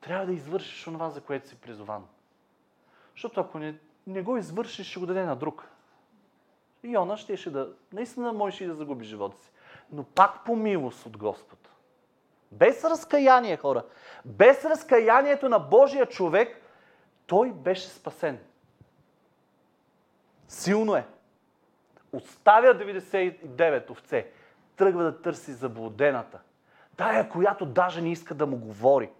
[0.00, 2.06] трябва да извършиш това, за което си призован.
[3.14, 5.68] Защото ако не, не го извършиш, ще го даде на друг.
[6.84, 9.50] Йона ще, ще да, наистина можеш и да загуби живота си.
[9.92, 11.70] Но пак по милост от Господ.
[12.52, 13.84] Без разкаяние, хора.
[14.24, 16.62] Без разкаянието на Божия човек,
[17.26, 18.38] той беше спасен.
[20.48, 21.06] Силно е.
[22.12, 24.26] Оставя 99 овце.
[24.76, 26.38] Тръгва да търси заблудената.
[26.96, 29.10] Тая, която даже не иска да му говори.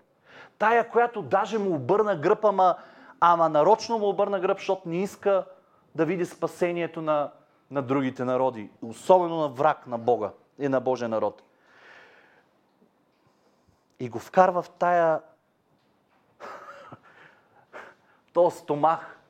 [0.59, 2.77] Тая, която даже му обърна гръб, ама,
[3.21, 5.45] ама нарочно му обърна гръб, защото не иска
[5.95, 7.31] да види спасението на,
[7.71, 8.71] на другите народи.
[8.83, 11.43] Особено на враг на Бога и на Божия народ.
[14.01, 15.21] И го вкарва в тая
[18.33, 19.22] този стомах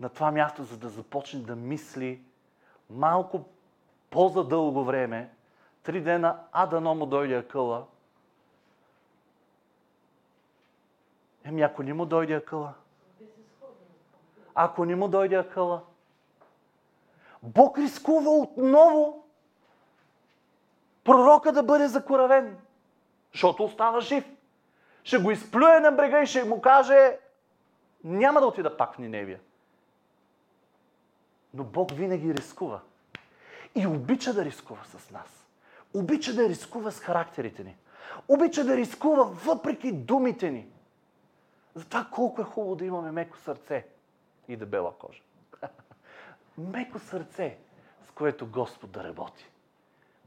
[0.00, 2.22] на това място, за да започне да мисли
[2.90, 3.44] малко
[4.10, 5.30] по-задълго време,
[5.82, 7.86] три дена, а дано му дойде акъла.
[11.44, 12.74] Еми, ако не му дойде акъла?
[14.54, 15.82] Ако не му дойде акъла?
[17.42, 19.24] Бог рискува отново
[21.04, 22.58] пророка да бъде закоравен,
[23.32, 24.24] защото остава жив.
[25.04, 27.18] Ще го изплюе на брега и ще му каже,
[28.04, 29.40] няма да отида пак в Ниневия.
[31.54, 32.80] Но Бог винаги рискува.
[33.74, 35.46] И обича да рискува с нас.
[35.94, 37.76] Обича да рискува с характерите ни.
[38.28, 40.66] Обича да рискува въпреки думите ни.
[41.74, 43.86] Затова колко е хубаво да имаме меко сърце
[44.48, 45.20] и дебела кожа.
[46.58, 47.56] меко сърце,
[48.08, 49.50] с което Господ да работи.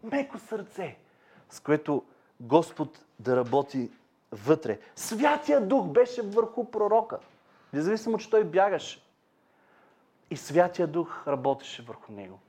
[0.03, 0.97] Меко сърце,
[1.49, 2.03] с което
[2.39, 3.91] Господ да работи
[4.31, 4.79] вътре.
[4.95, 7.19] Святия Дух беше върху пророка.
[7.73, 9.06] Независимо, че той бягаше.
[10.31, 12.39] И Святия Дух работеше върху него.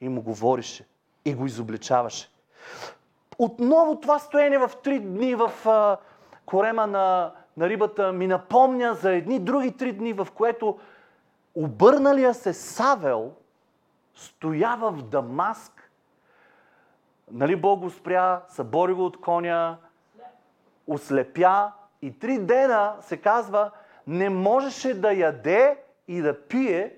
[0.00, 0.86] И му говорише.
[1.24, 2.30] И го изобличаваше.
[3.38, 5.96] Отново това стоене в три дни в а,
[6.46, 10.78] корема на, на рибата ми напомня за едни други три дни, в което
[11.54, 13.32] обърналия се Савел
[14.14, 15.90] стоява в Дамаск.
[17.30, 19.78] Нали Бог го спря, събори го от коня,
[20.86, 23.70] ослепя и три дена се казва,
[24.06, 26.97] не можеше да яде и да пие,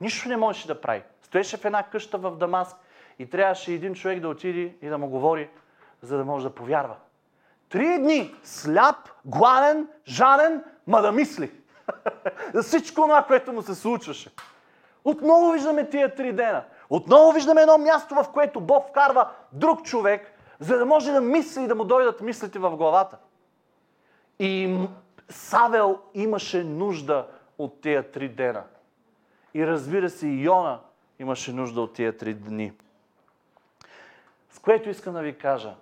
[0.00, 1.02] нищо не можеше да прави.
[1.22, 2.76] Стоеше в една къща в Дамаск
[3.18, 5.50] и трябваше един човек да отиде и да му говори,
[6.02, 6.96] за да може да повярва.
[7.68, 11.52] Три дни сляп, гладен, жанен, ма да мисли.
[12.54, 14.30] За всичко това, което му се случваше.
[15.04, 16.64] Отново виждаме тия три дена.
[16.90, 21.62] Отново виждаме едно място, в което Бог вкарва друг човек, за да може да мисли
[21.62, 23.16] и да му дойдат мислите в главата.
[24.38, 24.78] И
[25.28, 27.26] Савел имаше нужда
[27.58, 28.64] от тия три дена.
[29.54, 30.80] И разбира се, Йона
[31.18, 32.72] имаше нужда от тия три дни.
[34.50, 35.74] С което искам да ви кажа,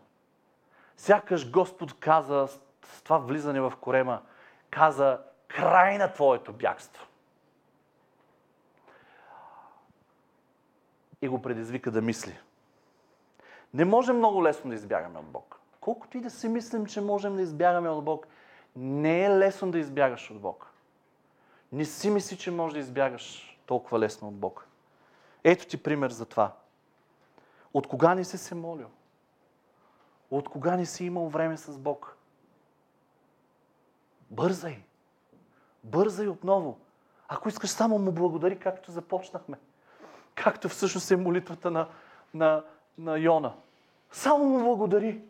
[0.96, 2.48] сякаш Господ каза
[2.82, 4.22] с това влизане в корема,
[4.70, 7.06] каза край на твоето бягство.
[11.22, 12.38] И го предизвика да мисли.
[13.74, 15.60] Не можем много лесно да избягаме от Бог.
[15.80, 18.26] Колкото и да си мислим, че можем да избягаме от Бог,
[18.76, 20.72] не е лесно да избягаш от Бог.
[21.72, 24.68] Не си мисли, че можеш да избягаш толкова лесно от Бог.
[25.44, 26.52] Ето ти пример за това.
[27.74, 28.88] От кога не си се молил?
[30.30, 32.16] От кога не си имал време с Бог?
[34.30, 34.82] Бързай!
[35.84, 36.78] Бързай отново!
[37.28, 39.58] Ако искаш само му благодари, както започнахме.
[40.34, 41.88] Както всъщност е молитвата на,
[42.34, 42.64] на,
[42.98, 43.54] на Йона.
[44.10, 45.22] Само му благодари.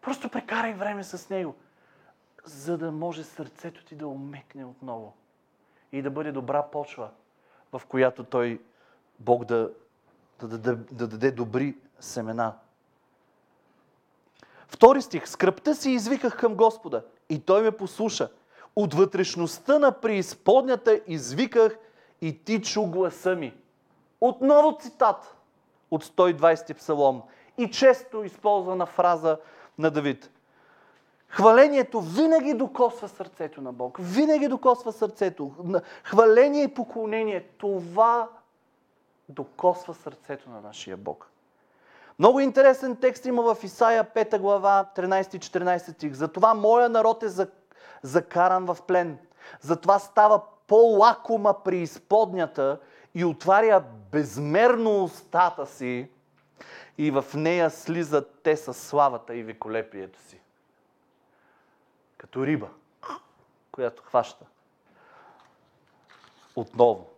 [0.00, 1.54] Просто прекарай време с него,
[2.44, 5.14] за да може сърцето ти да умекне отново
[5.92, 7.10] и да бъде добра почва,
[7.78, 8.60] в която той,
[9.18, 9.70] Бог да,
[10.40, 12.54] да, да, да, да даде добри семена.
[14.68, 15.28] Втори стих.
[15.28, 18.28] Скръпта си извиках към Господа и Той ме послуша.
[18.76, 21.78] От вътрешността на преизподнята извиках
[22.20, 23.54] и ти чу гласа ми.
[24.20, 25.36] Отново цитат
[25.90, 27.22] от 120 псалом
[27.58, 29.38] и често използвана фраза
[29.78, 30.30] на Давид.
[31.34, 33.98] Хвалението винаги докосва сърцето на Бог.
[34.00, 35.52] Винаги докосва сърцето.
[36.04, 38.28] Хваление и поклонение, това
[39.28, 41.30] докосва сърцето на нашия Бог.
[42.18, 46.12] Много интересен текст има в Исаия 5 глава 13-14 стих.
[46.12, 47.46] Затова моя народ е
[48.02, 49.18] закаран в плен.
[49.60, 52.80] Затова става по-лакома при изподнята
[53.14, 56.08] и отваря безмерно устата си
[56.98, 60.40] и в нея слизат те със славата и великолепието си.
[62.24, 62.68] Като риба,
[63.72, 64.44] която хваща.
[66.56, 67.10] Отново.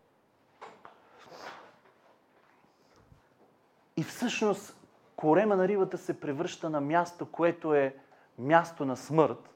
[3.97, 4.77] И всъщност
[5.17, 7.97] корема на рибата се превръща на място, което е
[8.39, 9.51] място на смърт,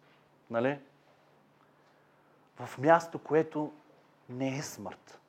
[0.51, 0.79] нали?
[2.57, 3.73] В място, което
[4.29, 5.21] не е смърт.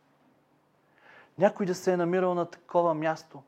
[1.38, 3.44] Някой да се е намирал на такова място.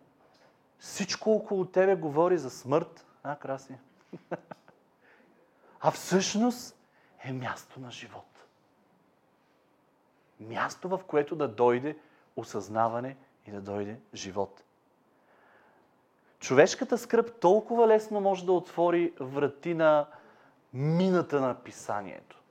[0.80, 3.06] Всичко около тебе говори за смърт.
[3.24, 3.76] А, краси.
[5.86, 6.78] А всъщност
[7.24, 8.46] е място на живот.
[10.40, 11.98] Място, в което да дойде
[12.36, 13.18] осъзнаване
[13.48, 14.64] и да дойде живот.
[16.40, 20.08] Човешката скръп толкова лесно може да отвори врати на
[20.74, 22.42] мината на писанието.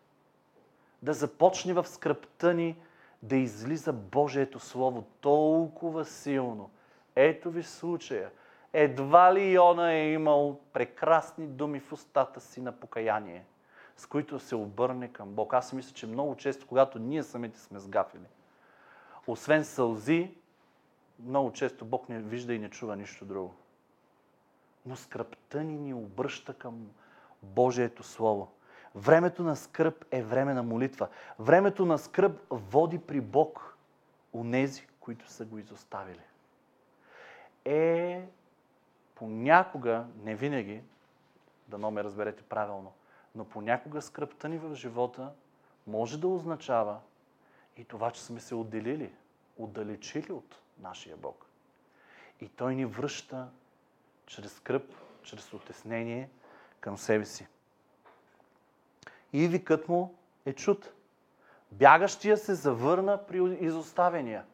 [1.03, 2.77] Да започне в скръпта ни
[3.23, 6.71] да излиза Божието Слово толкова силно.
[7.17, 8.31] Ето ви случая.
[8.73, 13.45] Едва ли Йона е имал прекрасни думи в устата си на покаяние,
[13.97, 15.55] с които се обърне към Бог.
[15.55, 18.27] Аз мисля, че много често, когато ние самите сме сгафили,
[19.27, 20.35] освен сълзи,
[21.25, 23.55] много често Бог не вижда и не чува нищо друго
[24.87, 26.91] но скръпта ни ни обръща към
[27.43, 28.53] Божието Слово.
[28.95, 31.09] Времето на скръп е време на молитва.
[31.39, 33.77] Времето на скръп води при Бог
[34.35, 36.21] нези, които са го изоставили.
[37.65, 38.27] Е,
[39.23, 40.83] понякога, не винаги,
[41.69, 42.93] да ме разберете правилно,
[43.35, 45.33] но понякога скръпта ни в живота
[45.87, 47.01] може да означава
[47.77, 49.13] и това, че сме се отделили,
[49.59, 51.47] отдалечили от нашия Бог.
[52.41, 53.49] И Той ни връща
[54.27, 56.29] чрез скръп, чрез отеснение
[56.81, 57.47] към себе си.
[59.33, 60.15] И викът му
[60.47, 60.93] е чуд.
[61.73, 64.45] Бягащия се завърна при изоставения.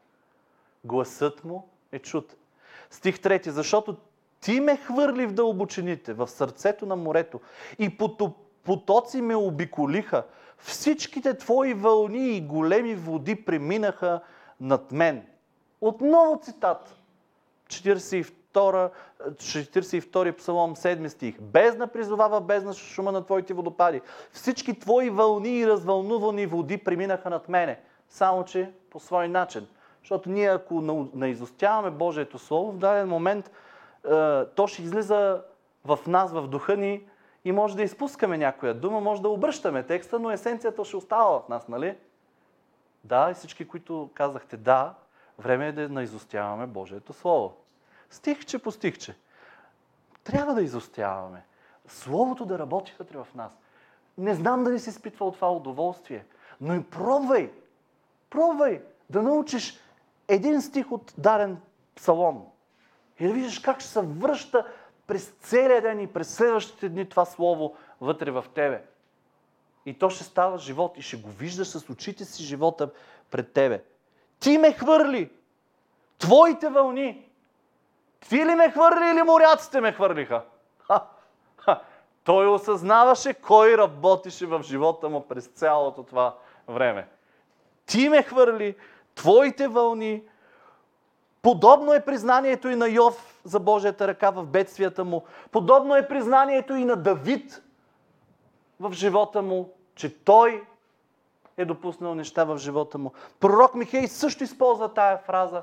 [0.84, 2.36] Гласът му е чуд.
[2.90, 3.48] Стих 3.
[3.48, 3.96] Защото
[4.40, 7.40] ти ме хвърли в дълбочините, в сърцето на морето
[7.78, 7.98] и
[8.64, 10.24] потоци ме обиколиха.
[10.58, 14.20] Всичките твои вълни и големи води преминаха
[14.60, 15.26] над мен.
[15.80, 16.94] Отново цитат.
[17.68, 21.40] 42 псалом, 7 стих.
[21.40, 24.00] Бездна призовава бездна шума на твоите водопади.
[24.32, 27.80] Всички твои вълни и развълнувани води преминаха над мене.
[28.08, 29.66] Само, че по свой начин.
[30.02, 30.80] Защото ние, ако
[31.14, 33.50] наизостяваме Божието Слово, в даден момент
[34.54, 35.42] то ще излиза
[35.84, 37.06] в нас, в духа ни
[37.44, 41.48] и може да изпускаме някоя дума, може да обръщаме текста, но есенцията ще остава в
[41.48, 41.96] нас, нали?
[43.04, 44.94] Да, и всички, които казахте да,
[45.38, 47.54] време е да наизостяваме Божието Слово
[48.10, 49.16] стихче по стихче.
[50.24, 51.44] Трябва да изостяваме.
[51.88, 53.58] Словото да работи вътре в нас.
[54.18, 56.26] Не знам дали си изпитва от това удоволствие,
[56.60, 57.52] но и пробвай.
[58.30, 59.80] Пробвай да научиш
[60.28, 61.60] един стих от дарен
[61.94, 62.46] псалом.
[63.20, 64.66] И да видиш как ще се връща
[65.06, 68.82] през целия ден и през следващите дни това слово вътре в тебе.
[69.86, 72.90] И то ще става живот и ще го виждаш с очите си живота
[73.30, 73.82] пред тебе.
[74.40, 75.30] Ти ме хвърли.
[76.18, 77.28] Твоите вълни
[78.20, 80.44] ти ли ме хвърли или моряците ме хвърлиха?
[80.86, 81.04] Ха,
[81.56, 81.80] ха.
[82.24, 86.36] Той осъзнаваше кой работеше в живота му през цялото това
[86.68, 87.08] време.
[87.86, 88.76] Ти ме хвърли,
[89.14, 90.22] твоите вълни.
[91.48, 95.24] Подобно е признанието и на Йов за Божията ръка в бедствията му.
[95.50, 97.62] Подобно е признанието и на Давид
[98.80, 100.64] в живота му, че той
[101.56, 103.12] е допуснал неща в живота му.
[103.40, 105.62] Пророк Михей също използва тая фраза.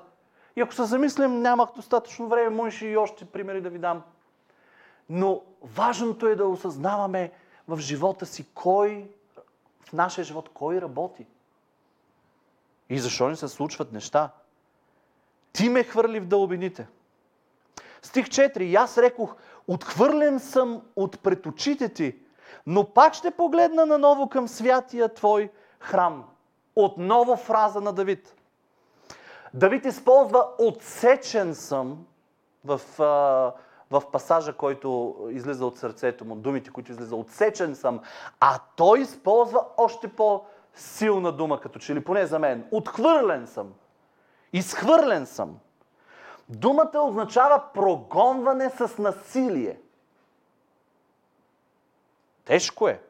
[0.56, 4.02] И ако се замислим, нямах достатъчно време, можеше и още примери да ви дам.
[5.10, 7.32] Но важното е да осъзнаваме
[7.68, 9.10] в живота си кой,
[9.82, 11.26] в нашия живот, кой работи.
[12.90, 14.30] И защо не се случват неща?
[15.56, 16.88] Ти ме хвърли в дълбините.
[18.02, 18.60] Стих 4.
[18.60, 19.36] И аз рекох,
[19.68, 22.16] отхвърлен съм от пред очите ти,
[22.68, 26.24] но пак ще погледна наново към святия Твой храм.
[26.76, 28.36] Отново фраза на Давид.
[29.54, 32.06] Давид използва отсечен съм
[32.66, 32.82] в,
[33.92, 37.16] в пасажа, който излиза от сърцето му, думите, които излиза.
[37.16, 38.00] Отсечен съм.
[38.40, 42.68] А той използва още по-силна дума, като че ли поне за мен.
[42.72, 43.74] Отхвърлен съм.
[44.54, 45.60] Изхвърлен съм.
[46.50, 49.80] Думата означава прогонване с насилие.
[52.46, 53.02] Тежко е.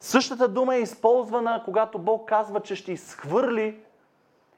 [0.00, 3.80] Същата дума е използвана, когато Бог казва, че ще изхвърли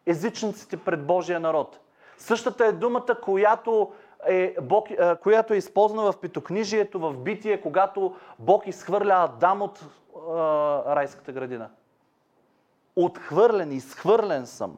[0.06, 1.80] езичниците пред Божия народ.
[2.18, 3.92] Същата е думата, която
[4.26, 4.88] е, Бог,
[5.22, 9.84] която е използвана в Питокнижието, в Битие, когато Бог изхвърля Адам от
[10.28, 11.70] а, райската градина.
[12.96, 14.76] Отхвърлен, изхвърлен съм.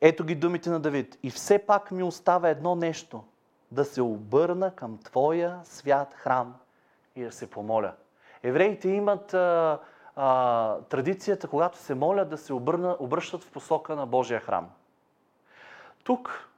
[0.00, 1.18] Ето ги думите на Давид.
[1.22, 3.24] И все пак ми остава едно нещо.
[3.70, 6.54] Да се обърна към Твоя свят храм
[7.16, 7.92] и да се помоля.
[8.42, 9.78] Евреите имат а,
[10.16, 14.70] а, традицията, когато се молят, да се обърна, обръщат в посока на Божия храм.
[16.04, 16.48] Тук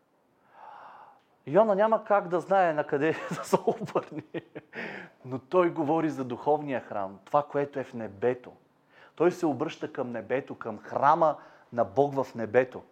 [1.46, 4.42] Йона няма как да знае на къде да се обърне,
[5.24, 8.52] но той говори за духовния храм, това, което е в небето.
[9.14, 11.36] Той се обръща към небето, към храма
[11.72, 12.82] на Бог в небето.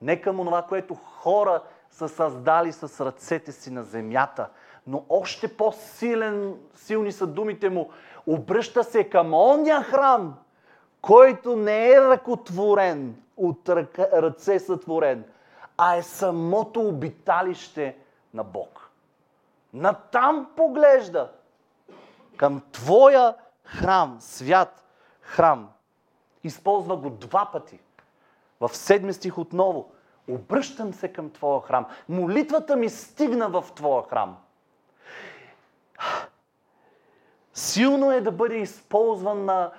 [0.00, 4.48] Не към това, което хора са създали с ръцете си на земята,
[4.86, 7.90] но още по-силен, силни са думите му.
[8.26, 10.34] Обръща се към оня храм,
[11.02, 15.24] който не е ръкотворен, от ръце сътворен,
[15.76, 17.96] а е самото обиталище
[18.34, 18.90] на Бог.
[19.72, 21.32] Натам поглежда
[22.36, 23.34] към Твоя
[23.64, 24.84] храм, свят
[25.20, 25.70] храм.
[26.44, 27.80] Използва го два пъти.
[28.60, 29.92] В седми стих отново.
[30.28, 31.86] Обръщам се към Твоя храм.
[32.08, 34.36] Молитвата ми стигна в Твоя храм.
[37.54, 39.70] Силно е да бъде използван на,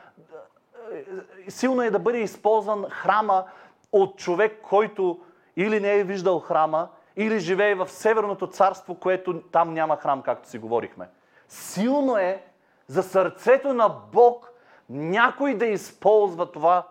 [1.50, 3.46] силно е да бъде използван храма
[3.92, 5.20] от човек, който
[5.56, 10.50] или не е виждал храма, или живее в Северното царство, което там няма храм, както
[10.50, 11.10] си говорихме.
[11.48, 12.44] Силно е
[12.88, 14.52] за сърцето на Бог
[14.90, 16.88] някой да използва това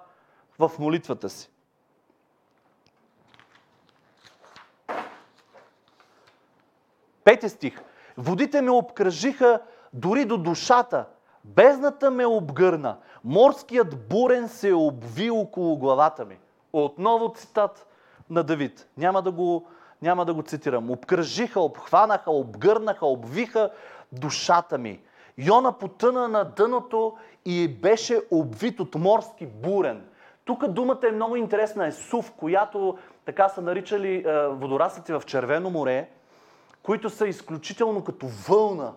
[0.58, 1.50] в молитвата си.
[7.24, 7.82] Пети стих.
[8.16, 9.60] Водите ме обкръжиха
[9.92, 11.04] дори до душата.
[11.44, 12.96] Бездната ме обгърна.
[13.24, 16.38] Морският бурен се обви около главата ми.
[16.72, 17.86] Отново цитат
[18.30, 18.88] на Давид.
[18.96, 19.66] Няма да го,
[20.02, 20.90] няма да го цитирам.
[20.90, 23.70] Обкръжиха, обхванаха, обгърнаха, обвиха
[24.12, 25.00] душата ми.
[25.38, 30.04] Йона потъна на дъното и беше обвит от морски бурен.
[30.44, 31.86] Тук думата е много интересна.
[31.86, 36.08] Е сув, която така са наричали е, водораслите в Червено море
[36.82, 38.92] които са изключително като вълна,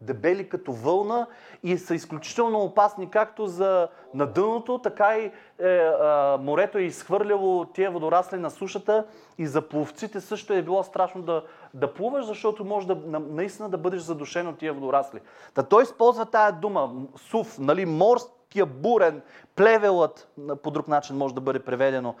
[0.00, 1.26] дебели като вълна
[1.62, 5.32] и са изключително опасни както за на дъното, така и е,
[5.78, 9.06] а, морето е изхвърляло тия водорасли на сушата
[9.38, 13.78] и за пловците също е било страшно да, да плуваш, защото може да, наистина да
[13.78, 15.20] бъдеш задушен от тия водорасли.
[15.54, 19.22] Та той използва тая дума, сув, нали, морския бурен,
[19.56, 20.28] плевелът,
[20.62, 22.14] по друг начин може да бъде преведено,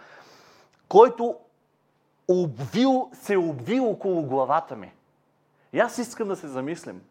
[0.88, 1.36] който
[2.28, 4.92] обвил, се е обвил около главата ми.
[5.76, 7.02] И аз искам да се замислим.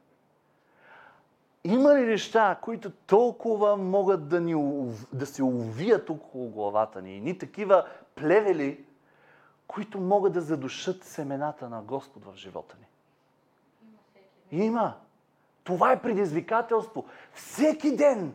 [1.63, 4.55] Има ли неща, които толкова могат да, ни,
[5.13, 7.21] да се увият около главата ни?
[7.21, 7.85] Ни такива
[8.15, 8.85] плевели,
[9.67, 12.87] които могат да задушат семената на Господ в живота ни?
[14.65, 14.93] Има.
[15.63, 17.05] Това е предизвикателство.
[17.33, 18.33] Всеки ден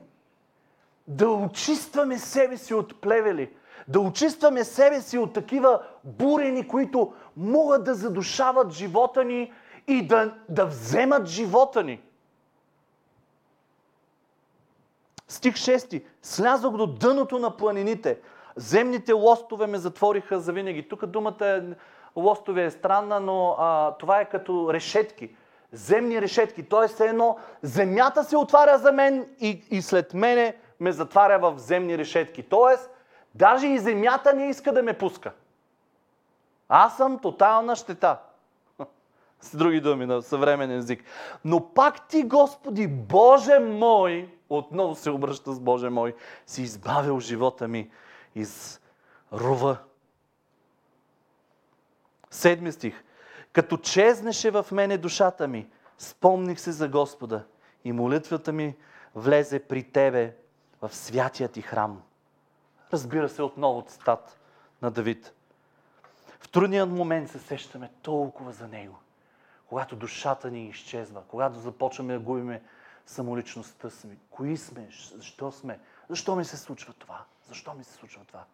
[1.08, 3.52] да очистваме себе си от плевели,
[3.88, 9.52] да очистваме себе си от такива бурени, които могат да задушават живота ни
[9.92, 12.00] и да, да вземат живота ни.
[15.28, 16.04] Стих 6.
[16.22, 18.18] Слязох до дъното на планините.
[18.56, 20.88] Земните лостове ме затвориха завинаги.
[20.88, 21.62] Тук думата е,
[22.16, 25.36] лостове е странна, но а, това е като решетки.
[25.72, 26.62] земни решетки.
[26.62, 31.98] Тоест, едно, земята се отваря за мен и, и след мене ме затваря в земни
[31.98, 32.42] решетки.
[32.42, 32.90] Тоест,
[33.34, 35.32] даже и земята не иска да ме пуска.
[36.68, 38.16] Аз съм тотална щета.
[39.40, 41.04] С други думи на съвременен език.
[41.44, 46.14] Но пак ти, Господи, Боже мой, отново се обръща с Боже мой,
[46.46, 47.90] си избавил живота ми
[48.34, 48.80] из
[49.32, 49.76] рова.
[52.30, 53.04] Седми стих.
[53.52, 55.68] Като чезнеше в мене душата ми,
[55.98, 57.44] спомних се за Господа
[57.84, 58.76] и молитвата ми
[59.14, 60.34] влезе при Тебе
[60.82, 62.02] в святия ти храм.
[62.92, 64.38] Разбира се, отново цитат
[64.82, 65.32] на Давид.
[66.40, 68.98] В трудният момент се сещаме толкова за Него.
[69.70, 72.62] Когато душата ни изчезва, когато започваме да губиме
[73.06, 74.08] самоличността си.
[74.30, 74.88] Кои сме?
[75.14, 75.80] Защо сме?
[76.08, 77.24] Защо ми се случва това?
[77.48, 78.44] Защо ми се случва това?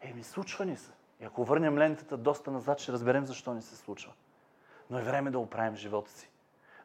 [0.00, 0.90] Еми, случва ни се.
[1.20, 4.12] И ако върнем лентата доста назад, ще разберем защо ни се случва.
[4.90, 6.30] Но е време да оправим живота си.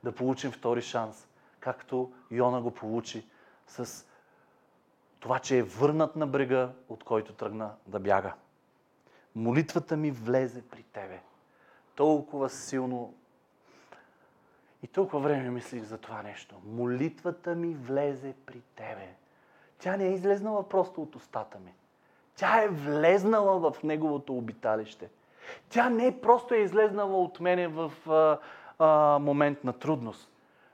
[0.03, 1.27] Да получим втори шанс,
[1.59, 3.27] както Йона го получи
[3.67, 4.05] с
[5.19, 8.33] това, че е върнат на брега, от който тръгна да бяга.
[9.35, 11.21] Молитвата ми влезе при Тебе.
[11.95, 13.13] Толкова силно
[14.83, 16.55] и толкова време мислих за това нещо.
[16.65, 19.07] Молитвата ми влезе при Тебе.
[19.79, 21.73] Тя не е излезнала просто от устата ми.
[22.35, 25.09] Тя е влезнала в Неговото обиталище.
[25.69, 28.39] Тя не просто е излезнала от мене в а,
[28.79, 30.31] а, момент на трудност.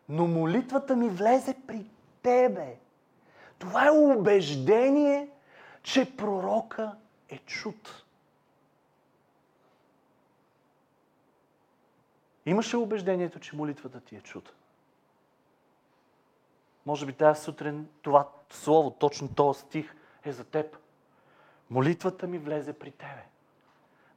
[0.09, 1.85] Но молитвата ми влезе при
[2.21, 2.75] Тебе.
[3.59, 5.29] Това е убеждение,
[5.83, 6.95] че пророка
[7.29, 8.02] е чуд.
[12.45, 14.53] Имаше убеждението, че молитвата ти е чуд.
[16.85, 20.77] Може би тази сутрин това слово, точно този стих е за теб.
[21.69, 23.23] Молитвата ми влезе при тебе.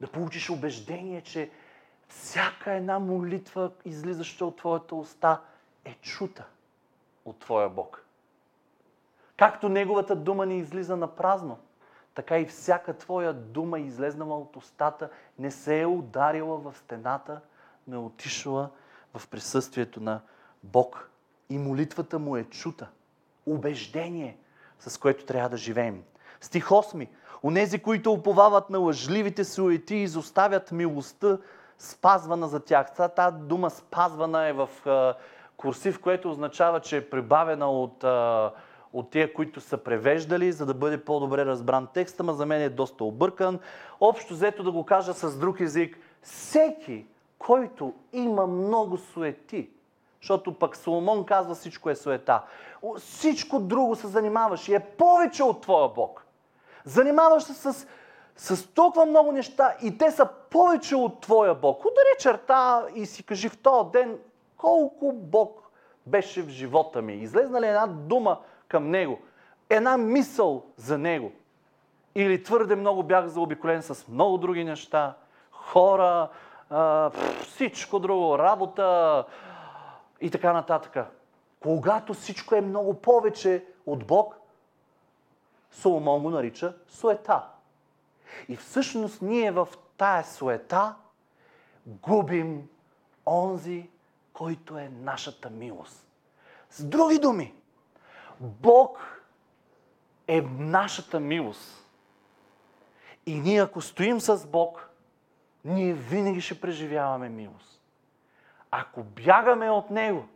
[0.00, 1.50] Да получиш убеждение, че
[2.08, 5.40] всяка една молитва, излизаща от твоята уста,
[5.84, 6.44] е чута
[7.24, 8.04] от твоя Бог.
[9.36, 11.58] Както Неговата дума не излиза на празно,
[12.14, 17.40] така и всяка твоя дума, излезнала от устата, не се е ударила в стената,
[17.86, 18.70] но е отишла
[19.14, 20.20] в присъствието на
[20.62, 21.10] Бог.
[21.50, 22.88] И молитвата му е чута.
[23.46, 24.38] Убеждение,
[24.78, 26.02] с което трябва да живеем.
[26.40, 27.08] Стих 8.
[27.42, 31.38] Онези, които уповават на лъжливите суети, изоставят милостта,
[31.78, 32.86] спазвана за тях.
[33.16, 34.68] Тази дума спазвана е в
[35.56, 38.04] курсив, което означава, че е прибавена от
[38.92, 42.68] от тия, които са превеждали, за да бъде по-добре разбран текста, ма за мен е
[42.68, 43.58] доста объркан.
[44.00, 47.06] Общо взето да го кажа с друг език, всеки,
[47.38, 49.70] който има много суети,
[50.20, 52.42] защото пък Соломон казва всичко е суета.
[52.98, 56.26] Всичко друго се занимаваш и е повече от твоя Бог.
[56.84, 57.86] Занимаваш се с,
[58.36, 61.80] с толкова много неща и те са повече от твоя Бог.
[61.80, 64.18] Удари черта и си кажи в този ден
[64.56, 65.70] колко Бог
[66.06, 67.14] беше в живота ми.
[67.14, 69.18] Излезна ли една дума към Него,
[69.70, 71.32] една мисъл за Него.
[72.14, 75.14] Или твърде много бях заобиколен с много други неща,
[75.50, 76.28] хора,
[77.42, 79.24] всичко друго, работа
[80.20, 81.06] и така нататък.
[81.60, 84.36] Когато всичко е много повече от Бог,
[85.70, 87.42] Соломон го нарича суета.
[88.48, 90.94] И всъщност ние в тая суета
[91.86, 92.68] губим
[93.26, 93.90] онзи,
[94.32, 96.06] който е нашата милост.
[96.70, 97.54] С други думи,
[98.40, 99.22] Бог
[100.28, 101.86] е нашата милост.
[103.26, 104.90] И ние ако стоим с Бог,
[105.66, 107.80] ние винаги ще преживяваме милост.
[108.70, 110.28] Ако бягаме от Него,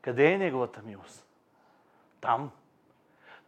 [0.00, 1.26] къде е Неговата милост?
[2.20, 2.50] Там.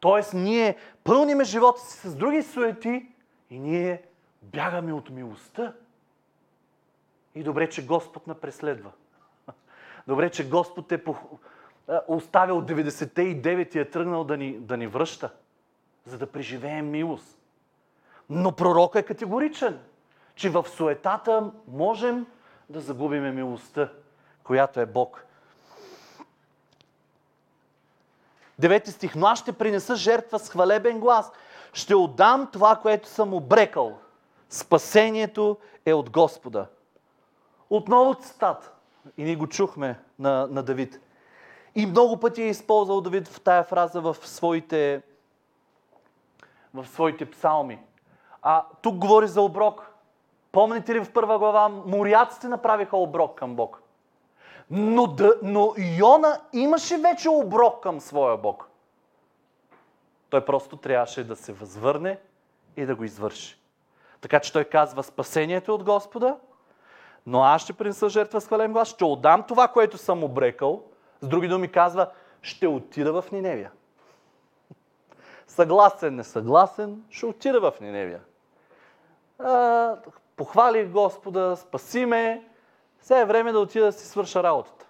[0.00, 3.06] Тоест, ние пълниме живота си с други суети
[3.50, 4.02] и ние
[4.42, 5.72] бягаме от милостта.
[7.34, 8.90] И добре, че Господ на преследва.
[10.06, 10.98] Добре, че Господ е
[11.90, 15.30] е, оставил 99 и е тръгнал да ни, да ни връща,
[16.04, 17.38] за да преживеем милост.
[18.30, 19.78] Но пророк е категоричен,
[20.40, 22.26] че в суетата можем
[22.68, 23.88] да загубиме милостта,
[24.44, 25.24] която е Бог.
[28.58, 29.14] Девети стих.
[29.14, 31.32] Но аз ще принеса жертва с хвалебен глас.
[31.72, 33.98] Ще отдам това, което съм обрекал.
[34.48, 36.66] Спасението е от Господа.
[37.70, 38.76] Отново цитат.
[39.16, 41.00] И ние го чухме на, на Давид.
[41.74, 45.02] И много пъти е използвал Давид в тая фраза в своите,
[46.74, 47.78] в своите псалми.
[48.42, 49.89] А тук говори за оброк.
[50.52, 53.82] Помните ли в първа глава, моряците направиха оброк към Бог.
[54.70, 58.68] Но, да, но Йона имаше вече оброк към своя Бог.
[60.30, 62.18] Той просто трябваше да се възвърне
[62.76, 63.60] и да го извърши.
[64.20, 66.36] Така че той казва спасението от Господа,
[67.26, 70.82] Но аз ще принеса жертва с хвален глас, ще отдам това, което съм обрекал.
[71.20, 72.10] С други думи казва,
[72.42, 73.70] ще отида в Ниневия.
[75.46, 78.20] Съгласен, несъгласен, ще отида в Ниневия.
[79.38, 79.96] А,
[80.40, 82.48] похвали Господа, спаси ме,
[83.00, 84.86] сега е време да отида да си свърша работата.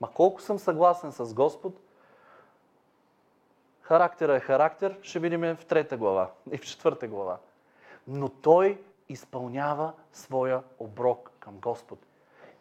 [0.00, 1.80] Ма колко съм съгласен с Господ,
[3.80, 7.38] характера е характер, ще видим в трета глава и в четвърта глава.
[8.08, 11.98] Но той изпълнява своя оброк към Господ.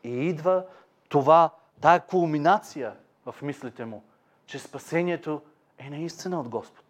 [0.03, 0.65] И идва
[1.09, 1.49] това,
[1.81, 4.03] тая кулминация в мислите му,
[4.45, 5.41] че спасението
[5.77, 6.85] е наистина от Господ.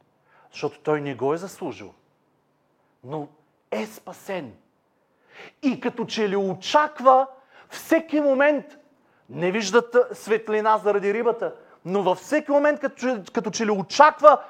[0.51, 1.93] Защото той не го е заслужил,
[3.03, 3.27] но
[3.71, 4.62] е спасен.
[5.61, 7.27] И като че ли очаква
[7.69, 8.65] всеки момент,
[9.29, 11.53] не виждат светлина заради рибата,
[11.85, 14.41] но във всеки момент, като, като че ли очаква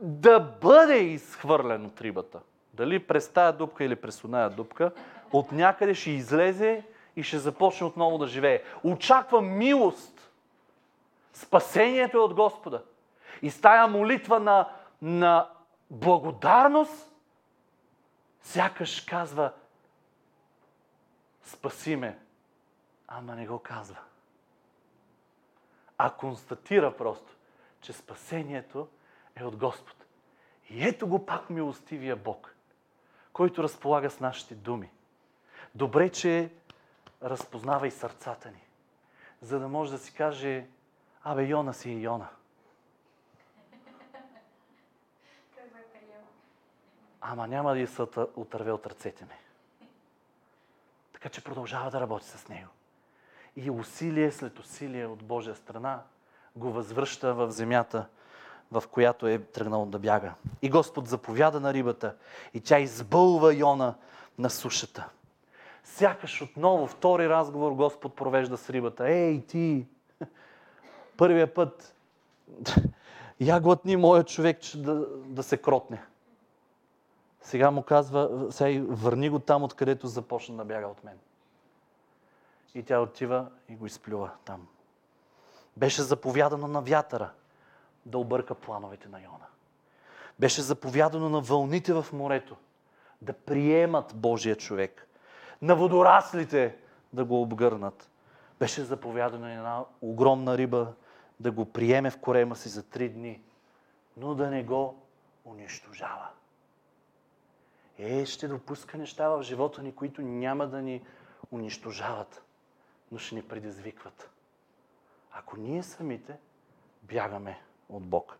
[0.00, 2.38] да бъде изхвърлен от рибата.
[2.74, 4.90] Дали през тая дупка или през оная дупка,
[5.32, 6.84] от някъде ще излезе
[7.16, 8.62] и ще започне отново да живее.
[8.84, 10.30] Очаква милост.
[11.32, 12.82] Спасението е от Господа.
[13.42, 14.68] И с тая молитва на,
[15.02, 15.48] на
[15.90, 17.12] благодарност,
[18.42, 19.52] сякаш казва,
[21.44, 22.18] спаси ме,
[23.08, 23.98] ама не го казва.
[25.98, 27.36] А констатира просто,
[27.80, 28.88] че спасението
[29.36, 29.96] е от Господ.
[30.70, 32.54] И ето го пак милостивия Бог,
[33.32, 34.90] който разполага с нашите думи.
[35.74, 36.50] Добре, че
[37.22, 38.64] разпознава и сърцата ни,
[39.40, 40.66] за да може да си каже,
[41.24, 42.28] абе, Йона си е Йона.
[47.20, 48.02] Ама няма да се
[48.36, 49.34] отърве от ръцете ми.
[51.22, 52.68] Така че продължава да работи с него.
[53.56, 56.02] И усилие след усилие от Божия страна
[56.56, 58.06] го възвръща в земята,
[58.72, 60.34] в която е тръгнал да бяга.
[60.62, 62.14] И Господ заповяда на рибата
[62.54, 63.94] и тя избълва Йона
[64.38, 65.08] на сушата.
[65.84, 69.08] Сякаш отново, втори разговор Господ провежда с рибата.
[69.08, 69.86] Ей, ти!
[71.16, 71.94] Първия път
[73.40, 76.02] я глътни моят човек, че да, да се кротне.
[77.42, 81.18] Сега му казва, сега върни го там, откъдето започна да бяга от мен.
[82.74, 84.66] И тя отива и го изплюва там.
[85.76, 87.30] Беше заповядано на вятъра
[88.06, 89.46] да обърка плановете на Йона.
[90.38, 92.56] Беше заповядано на вълните в морето
[93.22, 95.08] да приемат Божия човек.
[95.62, 96.76] На водораслите
[97.12, 98.10] да го обгърнат.
[98.58, 100.92] Беше заповядано една огромна риба
[101.40, 103.42] да го приеме в корема си за три дни,
[104.16, 105.02] но да не го
[105.44, 106.28] унищожава.
[107.98, 111.02] Е, ще допуска неща в живота ни, които няма да ни
[111.52, 112.42] унищожават,
[113.12, 114.30] но ще ни предизвикват.
[115.32, 116.38] Ако ние самите
[117.02, 118.38] бягаме от Бог.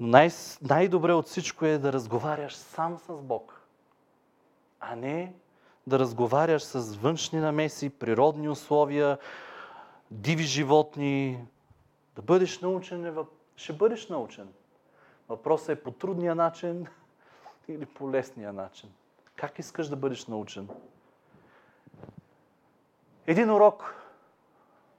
[0.00, 0.30] Но най-
[0.62, 3.60] най-добре от всичко е да разговаряш сам с Бог,
[4.80, 5.34] а не
[5.86, 9.18] да разговаряш с външни намеси, природни условия,
[10.10, 11.46] диви животни.
[12.16, 13.12] Да бъдеш научен, е
[13.56, 14.48] ще бъдеш научен.
[15.28, 16.86] Въпросът е по трудния начин
[17.68, 18.92] или по лесния начин.
[19.36, 20.68] Как искаш да бъдеш научен?
[23.26, 23.94] Един урок,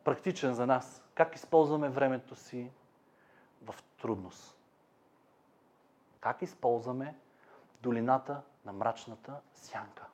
[0.04, 1.04] практичен за нас.
[1.16, 2.72] Как използваме времето си
[3.66, 4.58] в трудност?
[6.20, 7.16] Как използваме
[7.82, 10.06] долината на мрачната сянка?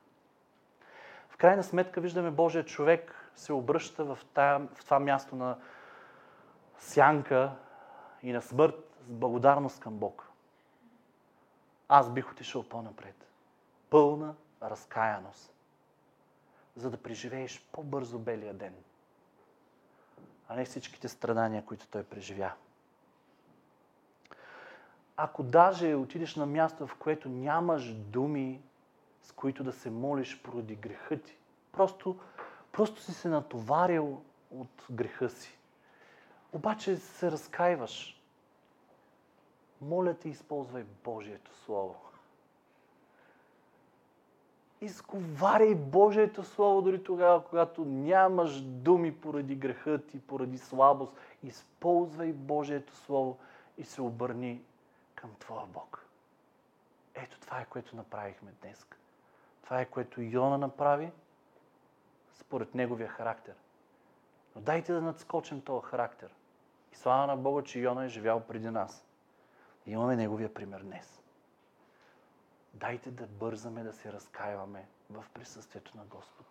[1.30, 5.58] В крайна сметка виждаме Божия човек се обръща в, тая, в това място на
[6.78, 7.56] сянка
[8.24, 10.33] и на смърт с благодарност към Бог.
[11.96, 13.26] Аз бих отишъл по-напред.
[13.90, 15.54] Пълна разкаяност,
[16.76, 18.76] за да преживееш по-бързо белия ден,
[20.48, 22.52] а не всичките страдания, които той преживя.
[25.18, 28.62] Ако даже отидеш на място, в което нямаш думи,
[29.24, 31.38] с които да се молиш поради греха ти,
[31.72, 32.20] просто,
[32.72, 34.22] просто си се натоварил
[34.52, 35.58] от греха си.
[36.54, 38.23] Обаче се разкаиваш.
[39.84, 41.96] Моля те, използвай Божието Слово.
[44.82, 51.14] Изговаряй Божието Слово дори тогава, когато нямаш думи поради греха ти, поради слабост.
[51.44, 53.38] Използвай Божието Слово
[53.78, 54.62] и се обърни
[55.16, 56.06] към Твоя Бог.
[57.16, 58.88] Ето това е, което направихме днес.
[59.64, 61.12] Това е, което Йона направи
[62.34, 63.56] според неговия характер.
[64.56, 66.30] Но дайте да надскочим този характер.
[66.94, 69.06] И слава на Бога, че Йона е живял преди нас.
[69.86, 71.24] Имаме неговия пример днес.
[72.74, 76.46] Дайте да бързаме да се разкаиваме в присъствието на Господ.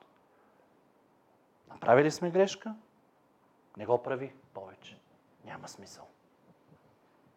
[1.68, 2.74] Направили сме грешка?
[3.76, 4.98] Не го прави повече.
[5.44, 6.08] Няма смисъл.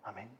[0.03, 0.37] Амин.